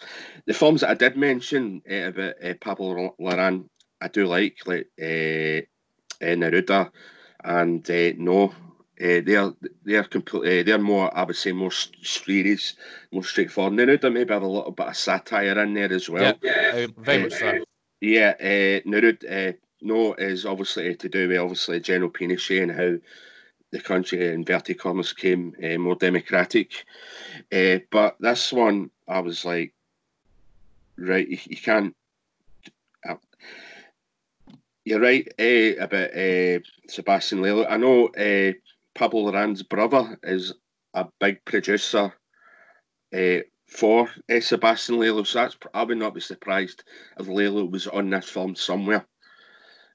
[0.46, 3.68] The films that I did mention uh, about uh, Pablo Larraín,
[4.00, 5.62] I do like, like uh,
[6.24, 6.90] uh, Neruda
[7.44, 8.54] and uh, No.
[9.00, 9.52] Uh, they're
[9.84, 12.74] they're completely they're more I would say more serious,
[13.12, 13.74] more straightforward.
[13.74, 16.34] Neruda maybe have a little bit of satire in there as well.
[16.42, 17.58] Yeah, very much so.
[18.00, 22.96] Yeah, uh, Neruda, no is obviously to do with obviously General Pinochet and how
[23.70, 26.84] the country, in inverted commas, became uh, more democratic.
[27.52, 29.74] Uh, but this one, I was like,
[30.96, 31.94] right, you, you can't.
[33.08, 33.16] Uh,
[34.84, 36.10] you're right uh, about
[36.88, 37.66] Sebastian Lelio.
[37.68, 38.08] I know
[38.94, 40.54] Pablo Larraín's brother is
[40.94, 42.14] a big producer
[43.66, 44.08] for
[44.40, 46.84] Sebastian Lelio, so that's, I would not be surprised
[47.20, 49.06] if Lelio was on this film somewhere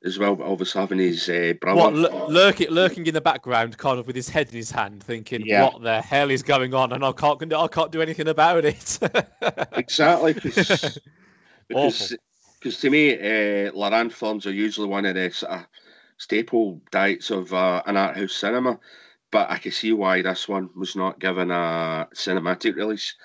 [0.03, 1.79] as well, but obviously having his uh, brother.
[1.79, 5.03] What, l- lurking, lurking in the background, kind of with his head in his hand,
[5.03, 5.63] thinking, yeah.
[5.63, 8.99] "What the hell is going on?" And I can't, I can't do anything about it.
[9.73, 10.99] exactly, because
[11.67, 15.65] because to me, uh, films are usually one of the sort of
[16.17, 18.79] staple diets of uh, an art house cinema.
[19.31, 23.15] But I can see why this one was not given a cinematic release.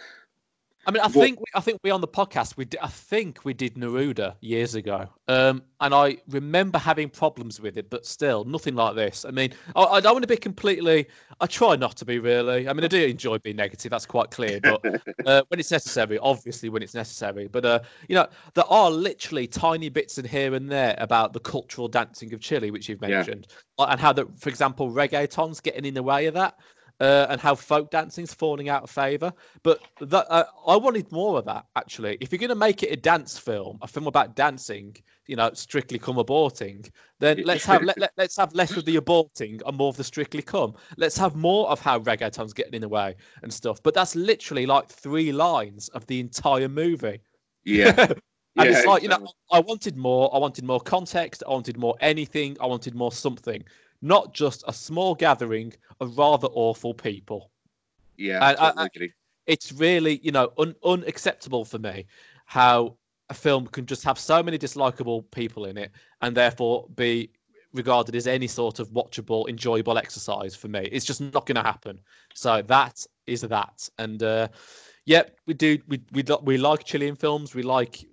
[0.89, 3.53] I mean, I think I think we on the podcast we did, I think we
[3.53, 8.75] did Neruda years ago, um, and I remember having problems with it, but still nothing
[8.75, 9.27] like this.
[9.27, 11.07] I mean, I, I, don't want to be completely.
[11.43, 12.67] I try not to be really.
[12.67, 13.91] I mean, I do enjoy being negative.
[13.91, 14.83] That's quite clear, but
[15.27, 17.49] uh, when it's necessary, obviously when it's necessary.
[17.49, 21.41] But uh, you know, there are literally tiny bits in here and there about the
[21.41, 23.49] cultural dancing of Chile, which you've mentioned,
[23.79, 23.87] yeah.
[23.91, 26.59] and how that, for example, reggaeton's getting in the way of that
[27.01, 29.33] uh, and how folk dancing's falling out of favour.
[29.63, 32.19] But that, uh, I wanted more of that actually.
[32.21, 35.51] If you're going to make it a dance film, a film about dancing, you know,
[35.53, 39.77] strictly come aborting, then let's have let, let, us have less of the aborting and
[39.77, 40.75] more of the strictly come.
[40.97, 43.83] Let's have more of how reggaeton's getting in the way and stuff.
[43.83, 47.21] But that's literally like three lines of the entire movie.
[47.65, 47.95] Yeah.
[47.99, 48.19] and
[48.57, 50.35] yeah, it's like, you know, I wanted more.
[50.35, 51.43] I wanted more context.
[51.47, 52.57] I wanted more anything.
[52.61, 53.63] I wanted more something
[54.01, 57.51] not just a small gathering of rather awful people.
[58.17, 59.13] Yeah, and totally I, agree.
[59.47, 62.07] It's really, you know, un- unacceptable for me
[62.47, 62.97] how
[63.31, 65.91] a film can just have so many dislikable people in it
[66.23, 67.31] and therefore be
[67.73, 70.89] regarded as any sort of watchable, enjoyable exercise for me.
[70.91, 72.01] It's just not going to happen.
[72.35, 73.89] So that is that.
[73.99, 74.49] And uh,
[75.05, 75.79] yeah, we do.
[75.89, 77.55] We we we like Chilean films.
[77.55, 78.05] We like.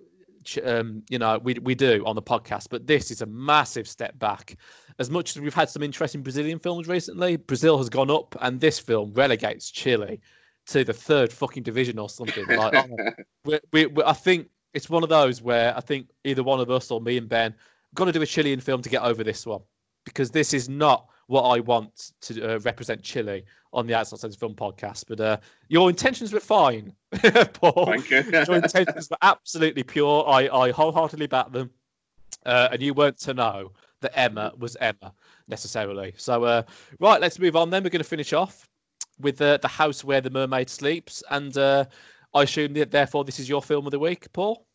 [0.64, 4.18] Um, you know, we we do on the podcast, but this is a massive step
[4.18, 4.56] back.
[4.98, 8.60] As much as we've had some interesting Brazilian films recently, Brazil has gone up, and
[8.60, 10.20] this film relegates Chile
[10.66, 12.46] to the third fucking division or something.
[12.46, 12.88] Like,
[13.44, 16.70] we, we, we, I think it's one of those where I think either one of
[16.70, 17.54] us or me and Ben
[17.94, 19.62] got to do a Chilean film to get over this one
[20.04, 23.44] because this is not what I want to uh, represent Chile
[23.76, 25.04] on the Outside Sense Film podcast.
[25.06, 25.36] But uh,
[25.68, 26.92] your intentions were fine,
[27.52, 27.86] Paul.
[27.86, 28.24] Thank you.
[28.32, 30.24] your intentions were absolutely pure.
[30.26, 31.70] I, I wholeheartedly back them.
[32.44, 35.12] Uh, and you weren't to know that Ema was Ema
[35.46, 36.14] necessarily.
[36.16, 36.62] So, uh,
[36.98, 37.84] right, let's move on then.
[37.84, 38.68] We're going to finish off
[39.20, 41.22] with uh, The House Where the Mermaid Sleeps.
[41.30, 41.84] And uh,
[42.34, 44.66] I assume that therefore this is your film of the week, Paul?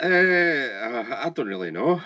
[0.00, 2.00] Uh, I don't really know.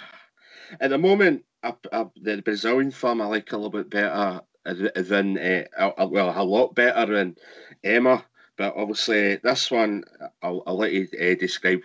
[0.81, 5.39] At the moment, I, I, the Brazilian film I like a little bit better than,
[5.39, 7.37] uh, well, a lot better than
[7.85, 8.25] Ema.
[8.57, 10.05] But obviously, this one,
[10.43, 11.81] I'll, I'll let you uh, describe,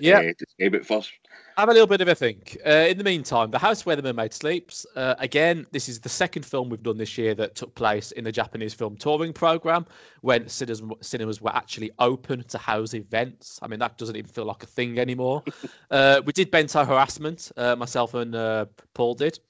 [0.00, 0.18] yeah.
[0.18, 1.12] Uh, describe it first
[1.60, 2.56] have a little bit of a think.
[2.64, 4.86] Uh, in the meantime, The House Where the Mermaid Sleeps.
[4.94, 8.22] Uh, again, this is the second film we've done this year that took place in
[8.22, 9.84] the Japanese film touring program
[10.20, 13.58] when cinemas, cinemas were actually open to house events.
[13.60, 15.42] I mean, that doesn't even feel like a thing anymore.
[15.90, 19.40] uh, we did Bento Harassment, uh, myself and uh, Paul did.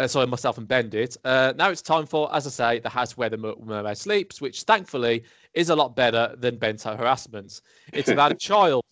[0.00, 1.14] Uh, sorry, myself and Ben did.
[1.26, 5.24] now it's time for, as I say, The House Where the Mermaid Sleeps, which thankfully
[5.52, 7.60] is a lot better than Bento Harassment.
[7.92, 8.82] It's about a child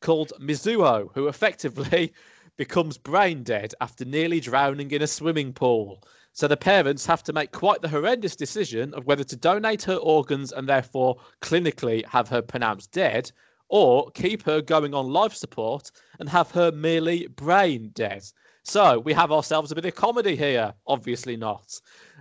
[0.00, 2.12] called Mizuho, who effectively
[2.56, 6.04] becomes brain dead after nearly drowning in a swimming pool.
[6.32, 9.96] So the parents have to make quite the horrendous decision of whether to donate her
[9.96, 13.32] organs and therefore clinically have her pronounced dead,
[13.68, 18.22] or keep her going on life support and have her merely brain dead.
[18.64, 20.72] So we have ourselves a bit of comedy here.
[20.86, 21.80] Obviously not.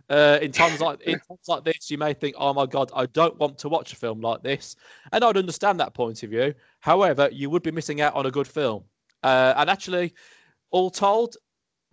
[0.10, 3.06] Uh, in times like in times like this, you may think, "Oh my God, I
[3.06, 4.76] don't want to watch a film like this,"
[5.14, 6.54] and I'd understand that point of view.
[6.82, 8.84] However, you would be missing out on a good film.
[9.24, 10.14] Uh, and actually,
[10.72, 11.38] all told,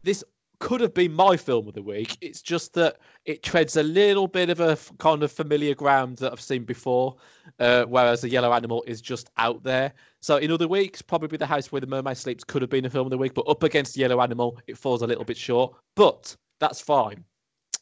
[0.02, 0.24] this
[0.61, 2.16] could have been my film of the week.
[2.21, 6.16] It's just that it treads a little bit of a f- kind of familiar ground
[6.18, 7.16] that I've seen before,
[7.61, 9.92] uh, whereas the Yellow Animal is just out there.
[10.21, 12.90] So in other weeks, probably The House Where the Mermaid Sleeps could have been a
[12.90, 15.37] film of the week, but up against the Yellow Animal, it falls a little bit
[15.37, 15.75] short.
[15.94, 17.25] But that's fine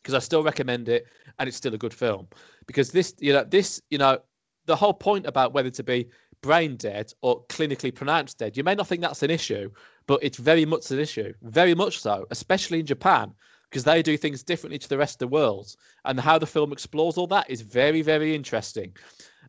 [0.03, 1.07] because I still recommend it,
[1.39, 2.29] and it's still a good film.
[2.67, 4.19] Because this, you know, this, you know,
[4.67, 6.09] the whole point about whether to be
[6.43, 9.71] brain dead or clinically pronounced dead, you may not think that's an issue,
[10.07, 13.33] but it's very much an issue, very much so, especially in Japan,
[13.71, 16.73] because they do things differently to the rest of the world, and how the film
[16.73, 18.95] explores all that is very, very interesting.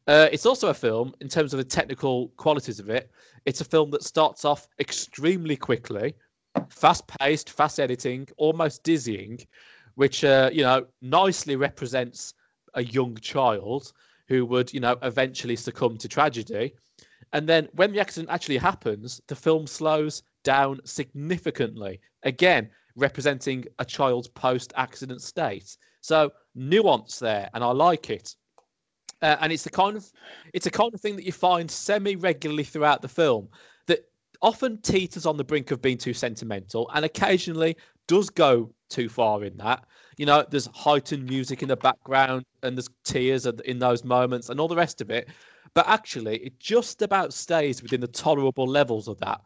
[0.07, 3.11] Uh, it's also a film in terms of the technical qualities of it.
[3.45, 6.15] It's a film that starts off extremely quickly,
[6.69, 9.39] fast paced, fast editing, almost dizzying,
[9.95, 12.33] which uh, you know nicely represents
[12.73, 13.91] a young child
[14.27, 16.73] who would you know eventually succumb to tragedy
[17.33, 23.85] and then when the accident actually happens the film slows down significantly again representing a
[23.85, 28.35] child's post accident state so nuance there and i like it
[29.21, 30.11] uh, and it's the kind of
[30.53, 33.47] it's a kind of thing that you find semi regularly throughout the film
[33.87, 34.05] that
[34.41, 37.75] often teeters on the brink of being too sentimental and occasionally
[38.07, 39.85] does go too far in that.
[40.17, 44.59] You know, there's heightened music in the background and there's tears in those moments and
[44.59, 45.27] all the rest of it.
[45.77, 49.41] But actually, it just about stays within the tolerable levels of that.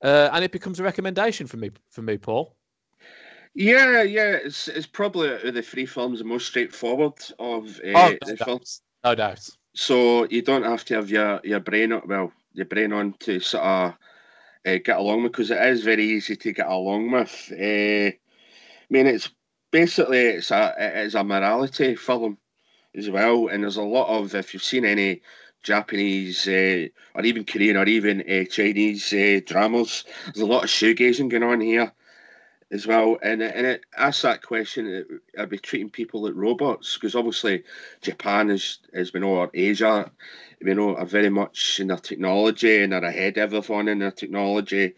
[0.00, 2.54] Uh, and it becomes a recommendation for me, for me, Paul.
[3.56, 8.16] Yeah, yeah, it's it's probably the three films the most straightforward of uh, oh, no
[8.24, 8.46] the doubt.
[8.46, 8.82] films.
[9.02, 9.50] No doubt.
[9.74, 13.64] So you don't have to have your your brain well your brain on to sort
[13.64, 13.94] of
[14.64, 17.52] uh, get along with because it is very easy to get along with.
[17.58, 19.30] Uh, I mean, it's
[19.72, 22.38] basically it's a it's a morality film
[22.94, 25.22] as well, and there's a lot of if you've seen any
[25.62, 30.70] Japanese uh, or even Korean or even uh, Chinese uh, dramas, there's a lot of
[30.70, 31.92] shoegazing going on here
[32.72, 36.94] as well, and and it asks that question: Are we treating people like robots?
[36.94, 37.64] Because obviously,
[38.00, 40.10] Japan is, as we know, or Asia,
[40.62, 44.10] we know, are very much in their technology and are ahead of everyone in their
[44.10, 44.94] technology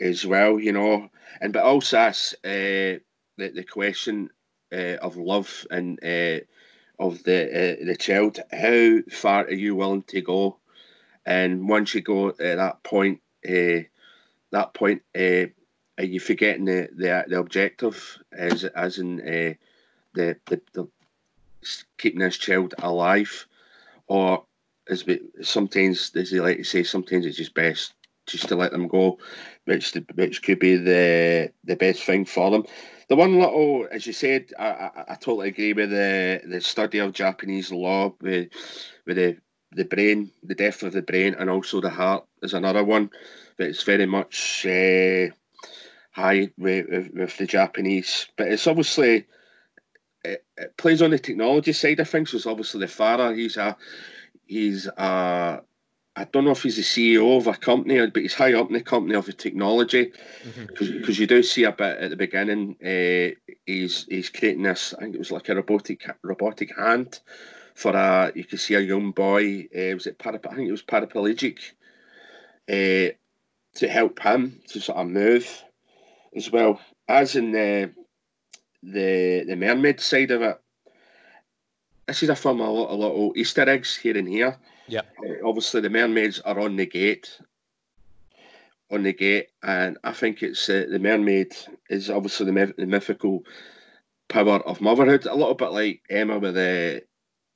[0.00, 1.08] as well, you know.
[1.40, 2.98] And but also asks uh,
[3.36, 4.30] the, the question
[4.72, 6.40] uh, of love and uh,
[6.98, 7.44] of the
[7.80, 8.40] uh, the child.
[8.52, 10.58] How far are you willing to go?
[11.24, 13.82] And once you go at that point, uh,
[14.52, 15.46] that point, uh,
[15.98, 19.54] are you forgetting the, the the objective as as in uh,
[20.14, 20.88] the, the the
[21.98, 23.46] keeping this child alive,
[24.06, 24.44] or
[24.88, 27.92] as we sometimes as they like to say, sometimes it's just best
[28.26, 29.18] just to let them go,
[29.64, 32.64] which which could be the the best thing for them.
[33.08, 36.98] The one little, as you said, I, I, I totally agree with the the study
[36.98, 38.48] of Japanese law with
[39.06, 39.36] with the
[39.72, 43.10] the brain, the death of the brain, and also the heart is another one
[43.58, 45.26] that's very much uh,
[46.12, 48.28] high with, with, with, the Japanese.
[48.36, 49.26] But it's obviously
[50.24, 52.30] it, it, plays on the technology side of things.
[52.30, 53.34] So it's obviously the father.
[53.34, 53.76] He's a
[54.46, 55.60] he's a
[56.18, 58.72] I don't know if he's the CEO of a company, but he's high up in
[58.72, 60.12] the company of the technology.
[60.66, 61.12] Because mm-hmm.
[61.12, 64.94] you do see a bit at the beginning, uh, he's he's creating this.
[64.94, 67.20] I think it was like a robotic robotic hand
[67.74, 68.32] for a.
[68.34, 69.68] You can see a young boy.
[69.76, 71.58] Uh, was it I think it was paraplegic.
[72.68, 73.14] Uh,
[73.76, 75.62] to help him to sort of move
[76.34, 77.92] as well as in the
[78.82, 80.60] the the mermaid side of it.
[82.06, 84.56] This is a film a lot, a lot of Easter eggs here and here.
[84.88, 85.02] Yeah.
[85.18, 87.38] Uh, obviously, the mermaids are on the gate.
[88.90, 91.56] On the gate, and I think it's uh, the mermaid
[91.90, 93.42] is obviously the, myth- the mythical
[94.28, 95.26] power of motherhood.
[95.26, 97.02] A little bit like Ema with the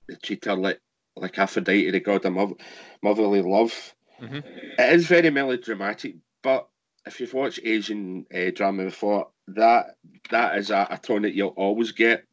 [0.09, 0.81] the cheater, like
[1.17, 2.55] like Aphrodite, the god of mother,
[3.03, 3.95] motherly love.
[4.21, 4.39] Mm-hmm.
[4.79, 6.69] It is very melodramatic, but
[7.07, 9.97] if you've watched Asian uh, drama before, that
[10.31, 12.25] that is a, a tone that you'll always get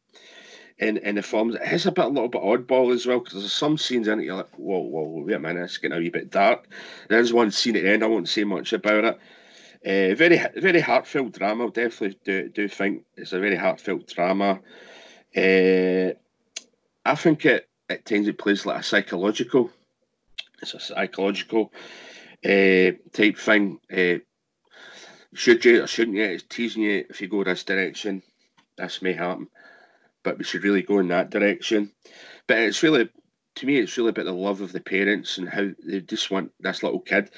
[0.78, 1.54] in in the films.
[1.54, 4.20] It is a bit a little bit oddball as well because there's some scenes in
[4.20, 6.68] it you're like, whoa, whoa, wait a minute, it's getting a wee bit dark.
[7.08, 8.04] There's one scene at the end.
[8.04, 9.18] I won't say much about it.
[9.86, 11.70] Uh, very very heartfelt drama.
[11.70, 14.60] Definitely do do think it's a very heartfelt drama.
[15.36, 16.12] Uh,
[17.04, 19.70] I think it at times it plays like a psychological.
[20.60, 21.72] It's a psychological
[22.44, 23.80] uh, type thing.
[25.34, 26.24] Should you or shouldn't you?
[26.24, 28.22] It's teasing you if you go this direction.
[28.76, 29.48] This may happen,
[30.22, 31.92] but we should really go in that direction.
[32.46, 33.08] But it's really,
[33.56, 36.52] to me, it's really about the love of the parents and how they just want
[36.60, 37.30] this little kid.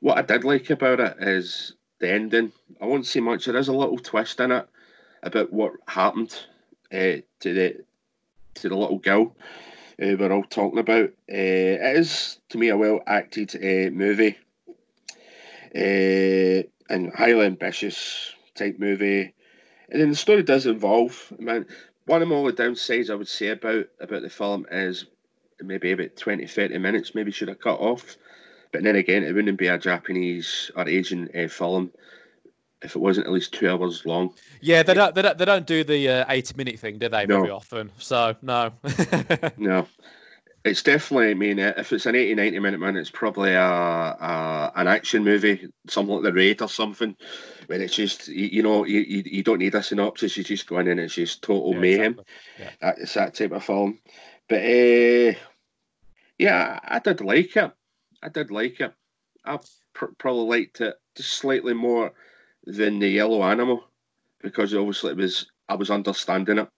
[0.00, 2.52] What I did like about it is the ending.
[2.80, 3.46] I won't say much.
[3.46, 4.68] There is a little twist in it
[5.22, 6.34] about what happened
[6.92, 7.84] uh, to the
[8.54, 9.36] to the little girl
[10.02, 11.10] uh, we're all talking about.
[11.30, 13.54] Uh, it is, to me, a well acted
[13.92, 14.36] movie
[16.88, 19.34] and highly ambitious type movie.
[19.88, 21.66] And then the story does involve, man,
[22.06, 25.06] one of all the downsides I would say about about the film is
[25.62, 28.16] maybe about 20, 30 minutes, maybe should have cut off.
[28.72, 31.92] But then again, it wouldn't be a Japanese or Asian uh, film
[32.82, 34.34] if it wasn't at least two hours long.
[34.60, 37.24] Yeah, they don't they don't, they don't do the uh, eighty minute thing, do they?
[37.26, 37.90] Very often.
[37.98, 38.72] So no.
[39.56, 39.86] no.
[40.66, 41.30] It's definitely.
[41.30, 44.88] I mean, uh, if it's an 80, 90 minute man, it's probably a, a an
[44.88, 47.16] action movie, something like The Raid or something,
[47.66, 50.36] where it's just you, you know you, you, you don't need a synopsis.
[50.36, 52.12] You just go in and it's just total yeah, mayhem.
[52.12, 52.24] Exactly.
[52.58, 52.70] Yeah.
[52.80, 54.00] That, it's that type of film.
[54.48, 55.38] But uh,
[56.38, 57.72] yeah, I did like it.
[58.22, 58.92] I did like it.
[59.44, 59.58] I
[59.92, 62.12] pr- probably liked it just slightly more
[62.64, 63.84] than the yellow animal
[64.42, 66.68] because obviously it was I was understanding it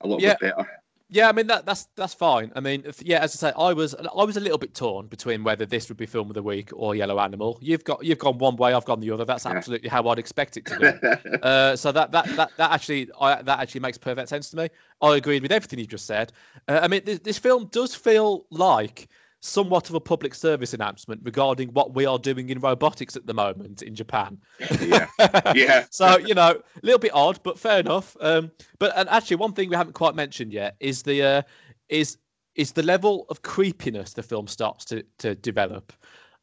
[0.00, 0.34] a little yeah.
[0.40, 0.68] bit better.
[1.12, 2.52] Yeah, I mean that that's that's fine.
[2.54, 5.08] I mean, if, yeah, as I say, I was I was a little bit torn
[5.08, 7.58] between whether this would be film of the week or Yellow Animal.
[7.60, 9.24] You've got you've gone one way, I've gone the other.
[9.24, 11.38] That's absolutely how I'd expect it to be.
[11.42, 14.68] uh, so that that that that actually I, that actually makes perfect sense to me.
[15.02, 16.32] I agreed with everything you just said.
[16.68, 19.08] Uh, I mean, this, this film does feel like
[19.40, 23.34] somewhat of a public service announcement regarding what we are doing in robotics at the
[23.34, 24.38] moment in Japan.
[24.80, 25.06] Yeah,
[25.54, 25.86] yeah.
[25.90, 28.16] so you know, a little bit odd, but fair enough.
[28.20, 31.42] Um, but and actually, one thing we haven't quite mentioned yet is the uh,
[31.88, 32.18] is
[32.54, 35.92] is the level of creepiness the film starts to to develop,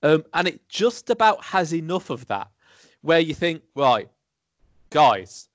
[0.03, 2.49] um, and it just about has enough of that,
[3.01, 4.09] where you think, right,
[4.89, 5.49] guys,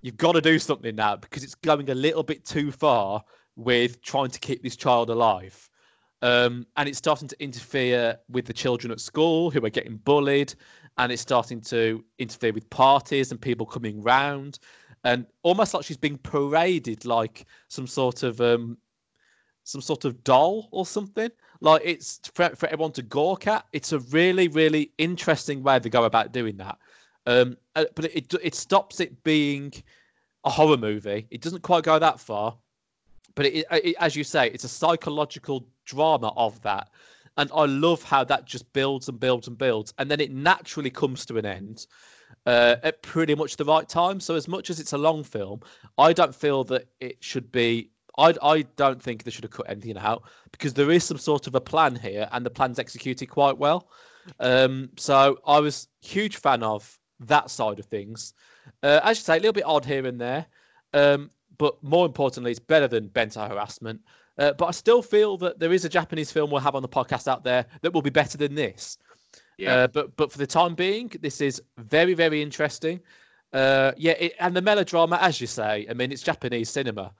[0.00, 3.22] you've got to do something now because it's going a little bit too far
[3.54, 5.68] with trying to keep this child alive.
[6.22, 10.54] Um, and it's starting to interfere with the children at school who are getting bullied,
[10.98, 14.60] and it's starting to interfere with parties and people coming round,
[15.04, 18.78] and almost like she's being paraded like some sort of um,
[19.64, 21.30] some sort of doll or something.
[21.60, 23.66] Like it's for, for everyone to gawk at.
[23.72, 26.78] It's a really, really interesting way to go about doing that.
[27.26, 29.72] Um, uh, but it, it stops it being
[30.44, 31.26] a horror movie.
[31.30, 32.56] It doesn't quite go that far,
[33.34, 36.88] but it, it, as you say, it's a psychological drama of that.
[37.38, 39.94] And I love how that just builds and builds and builds.
[39.98, 41.86] And then it naturally comes to an end
[42.46, 44.20] uh, at pretty much the right time.
[44.20, 45.60] So, as much as it's a long film,
[45.98, 47.90] I don't feel that it should be.
[48.18, 51.46] I, I don't think they should have cut anything out because there is some sort
[51.46, 53.88] of a plan here and the plan's executed quite well.
[54.38, 58.34] Um, so, I was huge fan of that side of things.
[58.82, 60.46] Uh, as you say, a little bit odd here and there.
[60.92, 61.30] Um,
[61.62, 64.00] but more importantly, it's better than Bento harassment.
[64.36, 66.88] Uh, but I still feel that there is a Japanese film we'll have on the
[66.88, 68.98] podcast out there that will be better than this.
[69.58, 69.72] Yeah.
[69.72, 72.98] Uh, but but for the time being, this is very very interesting.
[73.52, 77.12] Uh, yeah, it, and the melodrama, as you say, I mean, it's Japanese cinema.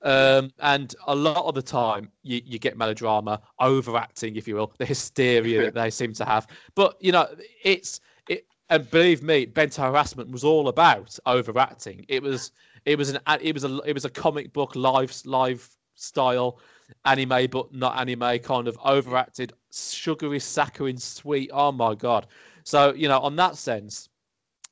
[0.00, 4.72] Um, and a lot of the time, you, you get melodrama, overacting, if you will,
[4.78, 6.46] the hysteria that they seem to have.
[6.74, 7.28] But you know,
[7.64, 8.00] it's
[8.30, 12.06] it, and believe me, Bento harassment was all about overacting.
[12.08, 12.52] It was
[12.88, 16.58] it was an it was a it was a comic book live live style
[17.04, 21.50] anime, but not anime, kind of overacted, sugary, saccharine, sweet.
[21.52, 22.26] Oh my god!
[22.64, 24.08] So you know, on that sense,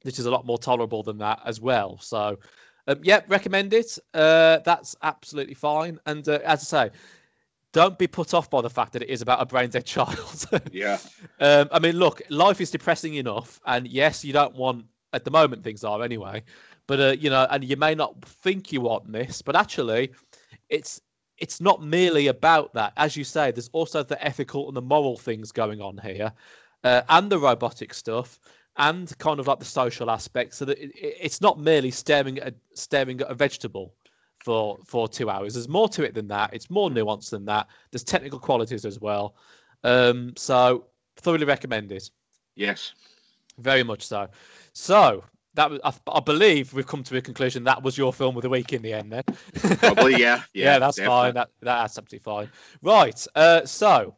[0.03, 1.99] this is a lot more tolerable than that as well.
[2.01, 2.39] So,
[2.87, 3.99] um, yeah, recommend it.
[4.15, 5.99] Uh, that's absolutely fine.
[6.07, 6.97] And uh, as I say,
[7.73, 10.47] don't be put off by the fact that it is about a brain dead child.
[10.73, 10.97] yeah.
[11.39, 14.87] Um, I mean, look, life is depressing enough, and yes, you don't want
[15.17, 16.43] at the moment things are anyway.
[16.87, 20.13] But uh, you know, and you may not think you want this, but actually,
[20.69, 21.01] it's
[21.39, 22.93] it's not merely about that.
[22.97, 26.33] As you say, there's also the ethical and the moral things going on here,
[26.85, 28.39] uh, and the robotic stuff
[28.79, 32.49] and kind of like the social aspect, so that it, it's not merely staring at
[32.49, 33.95] a, staring at a vegetable
[34.45, 35.55] for for two hours.
[35.55, 36.55] There's more to it than that.
[36.55, 37.67] It's more nuanced than that.
[37.91, 39.35] There's technical qualities as well.
[39.83, 40.87] Um, so
[41.17, 42.11] thoroughly recommend it.
[42.55, 42.93] Yes,
[43.59, 44.29] very much so.
[44.79, 45.25] So
[45.55, 48.43] that was, I, I, believe we've come to a conclusion that was your film of
[48.43, 49.11] the week in the end.
[49.11, 49.23] Then
[49.79, 51.17] probably, yeah, yeah, yeah that's definitely.
[51.17, 51.35] fine.
[51.35, 52.51] That that's absolutely fine.
[52.83, 53.27] Right.
[53.35, 54.15] Uh, so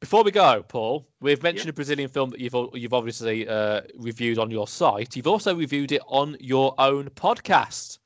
[0.00, 4.38] before we go, Paul, we've mentioned a Brazilian film that you've you've obviously uh, reviewed
[4.38, 5.16] on your site.
[5.16, 8.00] You've also reviewed it on your own podcast.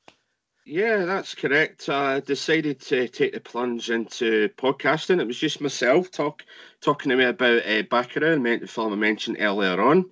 [0.65, 1.89] Yeah, that's correct.
[1.89, 5.19] I decided to take the plunge into podcasting.
[5.19, 6.45] It was just myself talk
[6.79, 10.05] talking to me about uh, Bacurau, the film I mentioned earlier on,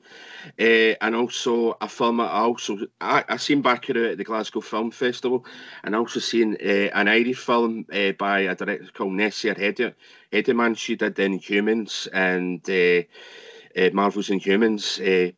[0.59, 4.91] uh, and also a film I also I, I seen Bacurau at the Glasgow Film
[4.91, 5.45] Festival,
[5.83, 9.55] and also seen uh, an Irish film uh, by a director called Neasa
[10.31, 10.75] Hardiman.
[10.75, 15.33] She did Inhumans and uh, Marvels Inhumans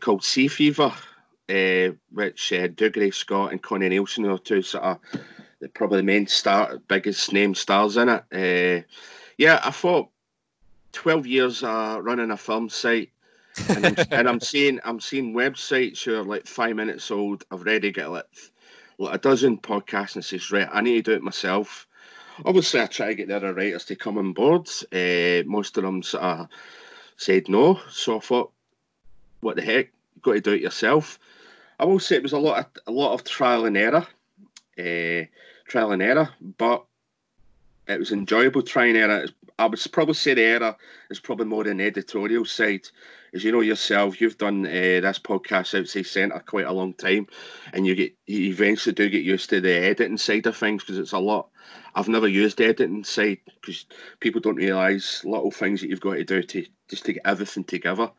[0.00, 0.92] called Sea Fever
[1.46, 4.98] which uh, Dougray Scott and Connie Nielsen are two sort of
[5.60, 8.84] the, probably the main star, biggest name stars in it.
[9.38, 10.10] Yeah, I thought
[10.92, 13.10] twelve years uh, running a film site,
[13.68, 17.44] and I'm, and I'm seeing I'm seeing websites who are like five minutes old.
[17.50, 18.26] I've already got like,
[18.98, 21.86] like a dozen podcasts and says right, I need to do it myself.
[22.44, 24.68] Obviously, I try to get the other writers to come on board.
[24.92, 26.48] Uh, most of them sort of
[27.16, 28.52] said no, so I thought,
[29.40, 31.18] what the heck, you've got to do it yourself.
[31.80, 34.06] I will say it was a lot of a lot of trial and error,
[34.78, 35.26] uh,
[35.66, 36.84] trial and error, but
[37.88, 39.26] it was enjoyable trying and error.
[39.58, 40.76] I would probably say the error
[41.10, 42.88] is probably more an editorial side.
[43.34, 47.26] As you know yourself, you've done uh, this podcast outside centre quite a long time,
[47.72, 50.98] and you get you eventually do get used to the editing side of things because
[50.98, 51.48] it's a lot.
[51.94, 53.86] I've never used the editing side because
[54.20, 57.64] people don't realise little things that you've got to do to just to get everything
[57.64, 58.10] together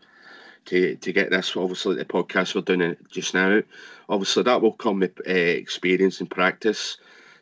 [0.65, 3.61] to, to get this, obviously, the podcast we're doing just now.
[4.07, 6.97] Obviously, that will come with uh, experience and practice.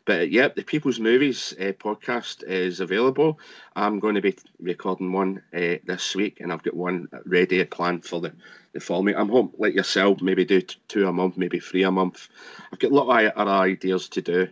[0.08, 3.38] But yeah, the People's Movies uh, podcast is available.
[3.76, 8.06] I'm going to be recording one uh, this week, and I've got one ready planned
[8.06, 8.32] for the,
[8.72, 9.16] the following.
[9.16, 12.28] I'm hoping, like yourself, maybe do two a month, maybe three a month.
[12.72, 14.48] I've got a lot of ideas to do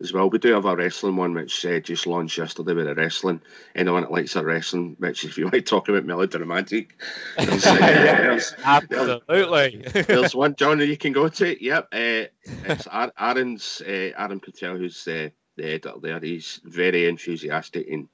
[0.00, 0.30] as well.
[0.30, 3.40] We do have a wrestling one which uh, just launched yesterday with a wrestling.
[3.74, 7.00] Anyone that likes a wrestling, which if you want to talk about melodramatic,
[7.36, 9.84] there's, uh, there's, absolutely.
[9.92, 11.64] There's, there's, one genre you can go to.
[11.64, 12.24] Yep, uh,
[12.64, 12.88] it's
[13.18, 16.20] Aaron's uh, Aaron Patel, who's uh, the editor there.
[16.20, 18.08] He's very enthusiastic and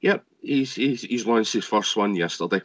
[0.00, 2.62] yep, he's he's he's launched his first one yesterday.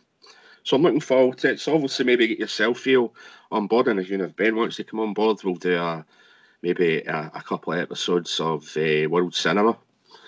[0.63, 1.59] So I'm looking forward to it.
[1.59, 3.13] So obviously maybe get yourself feel
[3.51, 5.75] on board, and if you know if Ben wants to come on board, we'll do
[5.75, 6.05] a
[6.61, 9.77] maybe a, a couple of episodes of uh, World Cinema.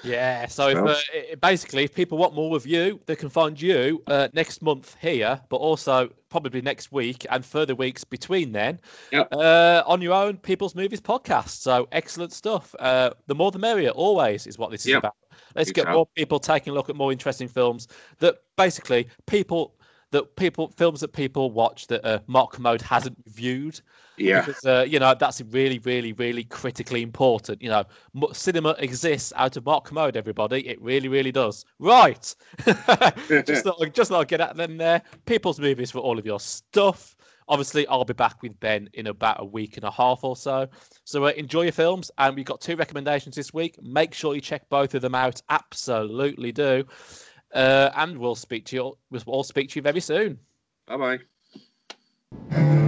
[0.04, 4.04] Yeah, so if, uh, basically, if people want more of you, they can find you
[4.08, 8.82] uh, next month here, but also probably next week and further weeks between then
[9.12, 9.30] yep.
[9.32, 11.62] uh, on your own People's Movies podcast.
[11.62, 12.76] So excellent stuff.
[12.80, 15.16] Uh, the more the merrier, always, is what this is about.
[15.56, 15.92] Let's exactly.
[15.92, 17.88] get more people taking a look at more interesting films
[18.20, 19.76] that basically people
[20.14, 23.82] that people films that people watch that uh, Mark Kermode hasn't viewed.
[24.16, 27.62] Yeah, because uh, you know that's really, really, really critically important.
[27.62, 27.84] You know,
[28.32, 30.16] cinema exists out of Mark Kermode.
[30.16, 31.66] Everybody, it really, really does.
[31.80, 32.34] Right,
[33.28, 35.02] just not, just not get at them there.
[35.26, 37.16] People's movies for all of your stuff.
[37.50, 40.70] Obviously, I'll be back with Ben in about a week and a half or so.
[41.06, 43.82] So uh, enjoy your films, and we've got two recommendations this week.
[43.82, 45.42] Make sure you check both of them out.
[45.50, 46.86] Absolutely do.
[47.54, 50.40] Uh, and we'll speak to you we'll all speak to you very soon.
[50.88, 51.20] Bye
[52.52, 52.80] bye.